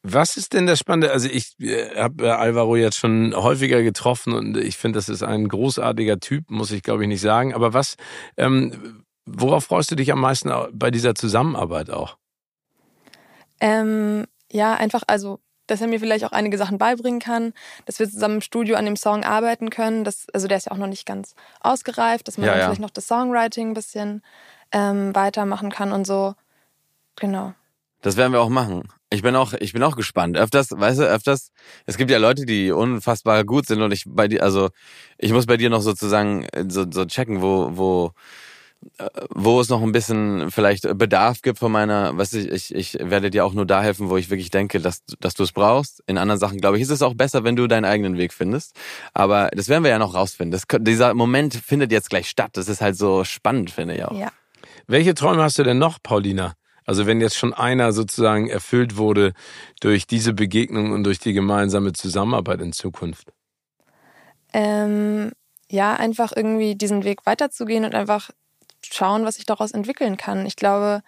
[0.07, 1.11] Was ist denn das Spannende?
[1.11, 5.23] Also ich äh, habe äh, Alvaro jetzt schon häufiger getroffen und ich finde, das ist
[5.23, 7.55] ein großartiger Typ, muss ich glaube ich nicht sagen.
[7.55, 7.95] Aber was,
[8.37, 12.17] ähm, worauf freust du dich am meisten bei dieser Zusammenarbeit auch?
[13.65, 17.53] Ähm, ja, einfach, also, dass er mir vielleicht auch einige Sachen beibringen kann,
[17.85, 20.03] dass wir zusammen im Studio an dem Song arbeiten können.
[20.03, 22.65] Das, also der ist ja auch noch nicht ganz ausgereift, dass man ja, ja.
[22.65, 24.21] vielleicht noch das Songwriting ein bisschen
[24.71, 26.35] ähm, weitermachen kann und so.
[27.15, 27.53] Genau.
[28.01, 28.87] Das werden wir auch machen.
[29.09, 30.37] Ich bin auch, ich bin auch gespannt.
[30.37, 31.51] Öfters, weißt du, öfters,
[31.87, 34.69] es gibt ja Leute, die unfassbar gut sind und ich bei dir, also
[35.17, 38.11] ich muss bei dir noch sozusagen äh, so, so checken, wo, wo,
[39.29, 43.29] wo es noch ein bisschen vielleicht Bedarf gibt von meiner, was ich, ich, ich werde
[43.29, 46.03] dir auch nur da helfen, wo ich wirklich denke, dass, dass du es brauchst.
[46.07, 48.75] In anderen Sachen, glaube ich, ist es auch besser, wenn du deinen eigenen Weg findest.
[49.13, 50.51] Aber das werden wir ja noch rausfinden.
[50.51, 52.51] Das, dieser Moment findet jetzt gleich statt.
[52.53, 54.17] Das ist halt so spannend, finde ich auch.
[54.17, 54.31] Ja.
[54.87, 56.53] Welche Träume hast du denn noch, Paulina?
[56.85, 59.33] Also wenn jetzt schon einer sozusagen erfüllt wurde
[59.81, 63.33] durch diese Begegnung und durch die gemeinsame Zusammenarbeit in Zukunft?
[64.53, 65.31] Ähm,
[65.69, 68.29] ja, einfach irgendwie diesen Weg weiterzugehen und einfach
[68.93, 70.45] schauen, was sich daraus entwickeln kann.
[70.45, 71.01] Ich glaube,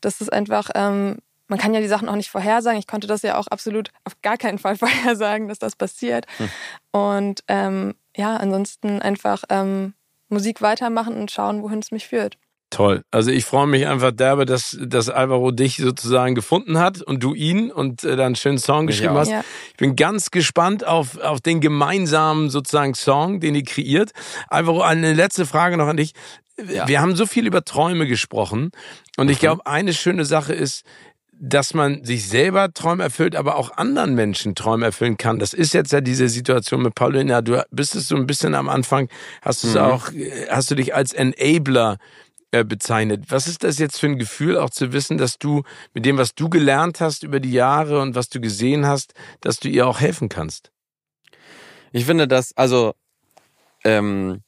[0.00, 2.78] das ist einfach, ähm, man kann ja die Sachen auch nicht vorhersagen.
[2.78, 6.26] Ich konnte das ja auch absolut auf gar keinen Fall vorhersagen, dass das passiert.
[6.38, 6.50] Hm.
[6.90, 9.94] Und ähm, ja, ansonsten einfach ähm,
[10.28, 12.36] Musik weitermachen und schauen, wohin es mich führt.
[12.72, 13.02] Toll.
[13.10, 17.34] Also ich freue mich einfach derbe, dass, dass Alvaro dich sozusagen gefunden hat und du
[17.34, 19.30] ihn und äh, dann einen schönen Song geschrieben hast.
[19.30, 19.44] Ja.
[19.72, 24.12] Ich bin ganz gespannt auf, auf den gemeinsamen sozusagen Song, den ihr kreiert.
[24.48, 26.14] Alvaro, eine letzte Frage noch an dich.
[26.68, 26.88] Ja.
[26.88, 28.70] Wir haben so viel über Träume gesprochen
[29.16, 29.40] und ich mhm.
[29.40, 30.84] glaube, eine schöne Sache ist,
[31.44, 35.40] dass man sich selber Träume erfüllt, aber auch anderen Menschen Träume erfüllen kann.
[35.40, 37.42] Das ist jetzt ja diese Situation mit Paulina.
[37.42, 39.08] Du bist es so ein bisschen am Anfang,
[39.42, 39.76] hast du mhm.
[39.78, 40.10] auch,
[40.48, 41.98] hast du dich als Enabler
[42.52, 43.24] äh, bezeichnet.
[43.28, 45.62] Was ist das jetzt für ein Gefühl, auch zu wissen, dass du
[45.94, 49.58] mit dem, was du gelernt hast über die Jahre und was du gesehen hast, dass
[49.58, 50.70] du ihr auch helfen kannst?
[51.92, 52.94] Ich finde das, also
[53.84, 54.42] ähm,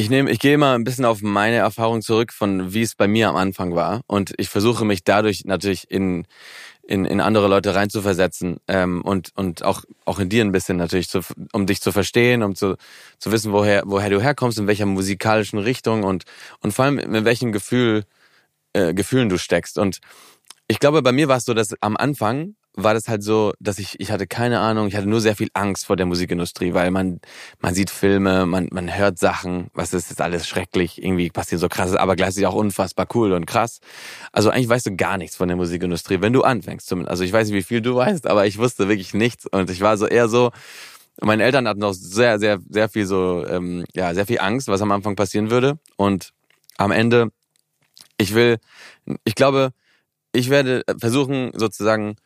[0.00, 3.06] ich nehme, ich gehe mal ein bisschen auf meine Erfahrung zurück, von wie es bei
[3.06, 4.00] mir am Anfang war.
[4.06, 6.26] Und ich versuche mich dadurch natürlich in,
[6.82, 11.10] in, in andere Leute reinzuversetzen ähm, und, und auch, auch in dir ein bisschen natürlich,
[11.10, 11.20] zu,
[11.52, 12.76] um dich zu verstehen, um zu,
[13.18, 16.24] zu wissen, woher, woher du herkommst, in welcher musikalischen Richtung und,
[16.60, 18.04] und vor allem in welchem Gefühl,
[18.72, 19.76] äh, Gefühlen du steckst.
[19.76, 20.00] Und
[20.66, 23.78] ich glaube, bei mir war es so, dass am Anfang war das halt so, dass
[23.78, 26.90] ich, ich hatte keine Ahnung, ich hatte nur sehr viel Angst vor der Musikindustrie, weil
[26.90, 27.20] man,
[27.58, 31.68] man sieht Filme, man, man hört Sachen, was ist jetzt alles schrecklich, irgendwie passiert so
[31.68, 33.80] krasses, aber gleichzeitig auch unfassbar cool und krass.
[34.32, 36.92] Also eigentlich weißt du gar nichts von der Musikindustrie, wenn du anfängst.
[37.06, 39.80] Also ich weiß nicht, wie viel du weißt, aber ich wusste wirklich nichts und ich
[39.80, 40.50] war so eher so,
[41.20, 44.80] meine Eltern hatten noch sehr, sehr, sehr viel so, ähm, ja, sehr viel Angst, was
[44.80, 46.32] am Anfang passieren würde und
[46.78, 47.30] am Ende,
[48.16, 48.58] ich will,
[49.24, 49.72] ich glaube,
[50.32, 52.16] ich werde versuchen sozusagen,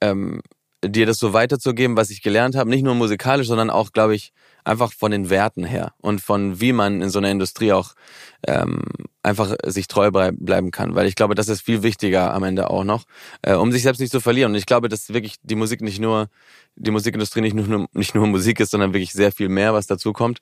[0.00, 0.40] ähm,
[0.84, 2.70] dir das so weiterzugeben, was ich gelernt habe.
[2.70, 4.32] Nicht nur musikalisch, sondern auch, glaube ich,
[4.64, 7.94] einfach von den Werten her und von wie man in so einer Industrie auch
[8.46, 8.82] ähm,
[9.22, 10.94] einfach sich treu bleiben kann.
[10.94, 13.04] Weil ich glaube, das ist viel wichtiger am Ende auch noch,
[13.42, 14.52] äh, um sich selbst nicht zu verlieren.
[14.52, 16.28] Und ich glaube, dass wirklich die Musik nicht nur,
[16.76, 20.12] die Musikindustrie nicht nur, nicht nur Musik ist, sondern wirklich sehr viel mehr, was dazu
[20.12, 20.38] kommt.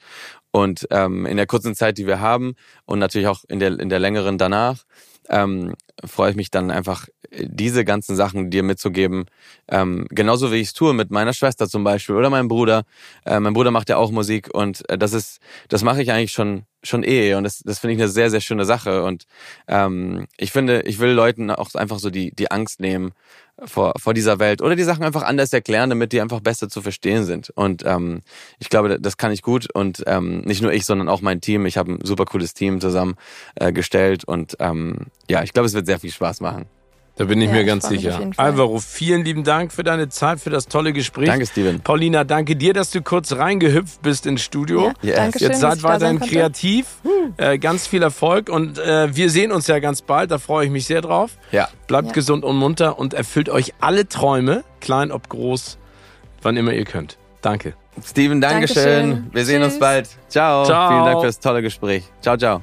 [0.50, 3.88] Und ähm, in der kurzen Zeit, die wir haben und natürlich auch in der, in
[3.88, 4.84] der längeren danach,
[5.30, 5.74] ähm,
[6.04, 7.06] freue ich mich dann einfach,
[7.40, 9.26] diese ganzen Sachen dir mitzugeben.
[9.68, 12.84] Ähm, genauso wie ich es tue mit meiner Schwester zum Beispiel oder meinem Bruder.
[13.24, 16.32] Äh, mein Bruder macht ja auch Musik und äh, das ist, das mache ich eigentlich
[16.32, 19.02] schon schon eh und das, das finde ich eine sehr, sehr schöne Sache.
[19.04, 19.26] Und
[19.68, 23.12] ähm, ich finde, ich will Leuten auch einfach so die, die Angst nehmen
[23.64, 26.82] vor, vor dieser Welt oder die Sachen einfach anders erklären, damit die einfach besser zu
[26.82, 27.50] verstehen sind.
[27.50, 28.22] Und ähm,
[28.58, 31.66] ich glaube, das kann ich gut und ähm, nicht nur ich, sondern auch mein Team.
[31.66, 33.14] Ich habe ein super cooles Team zusammen
[33.54, 33.72] äh,
[34.26, 36.66] und ähm, ja, ich glaube, es wird sehr viel Spaß machen.
[37.16, 38.30] Da bin ich ja, mir ganz sicher.
[38.36, 41.28] Alvaro, vielen lieben Dank für deine Zeit, für das tolle Gespräch.
[41.28, 41.80] Danke, Steven.
[41.80, 44.92] Paulina, danke dir, dass du kurz reingehüpft bist ins Studio.
[45.00, 45.16] Ja, yes.
[45.16, 46.86] Dankeschön, Jetzt seid weiterhin kreativ.
[47.36, 50.32] Äh, ganz viel Erfolg und äh, wir sehen uns ja ganz bald.
[50.32, 51.38] Da freue ich mich sehr drauf.
[51.52, 51.68] Ja.
[51.86, 52.14] Bleibt ja.
[52.14, 55.78] gesund und munter und erfüllt euch alle Träume, klein ob groß,
[56.42, 57.16] wann immer ihr könnt.
[57.42, 57.74] Danke.
[58.04, 58.84] Steven, Dankeschön.
[58.84, 59.30] Dankeschön.
[59.32, 59.72] Wir sehen Tschüss.
[59.74, 60.08] uns bald.
[60.28, 60.64] Ciao.
[60.64, 60.90] ciao.
[60.90, 62.02] Vielen Dank für das tolle Gespräch.
[62.20, 62.60] Ciao, ciao.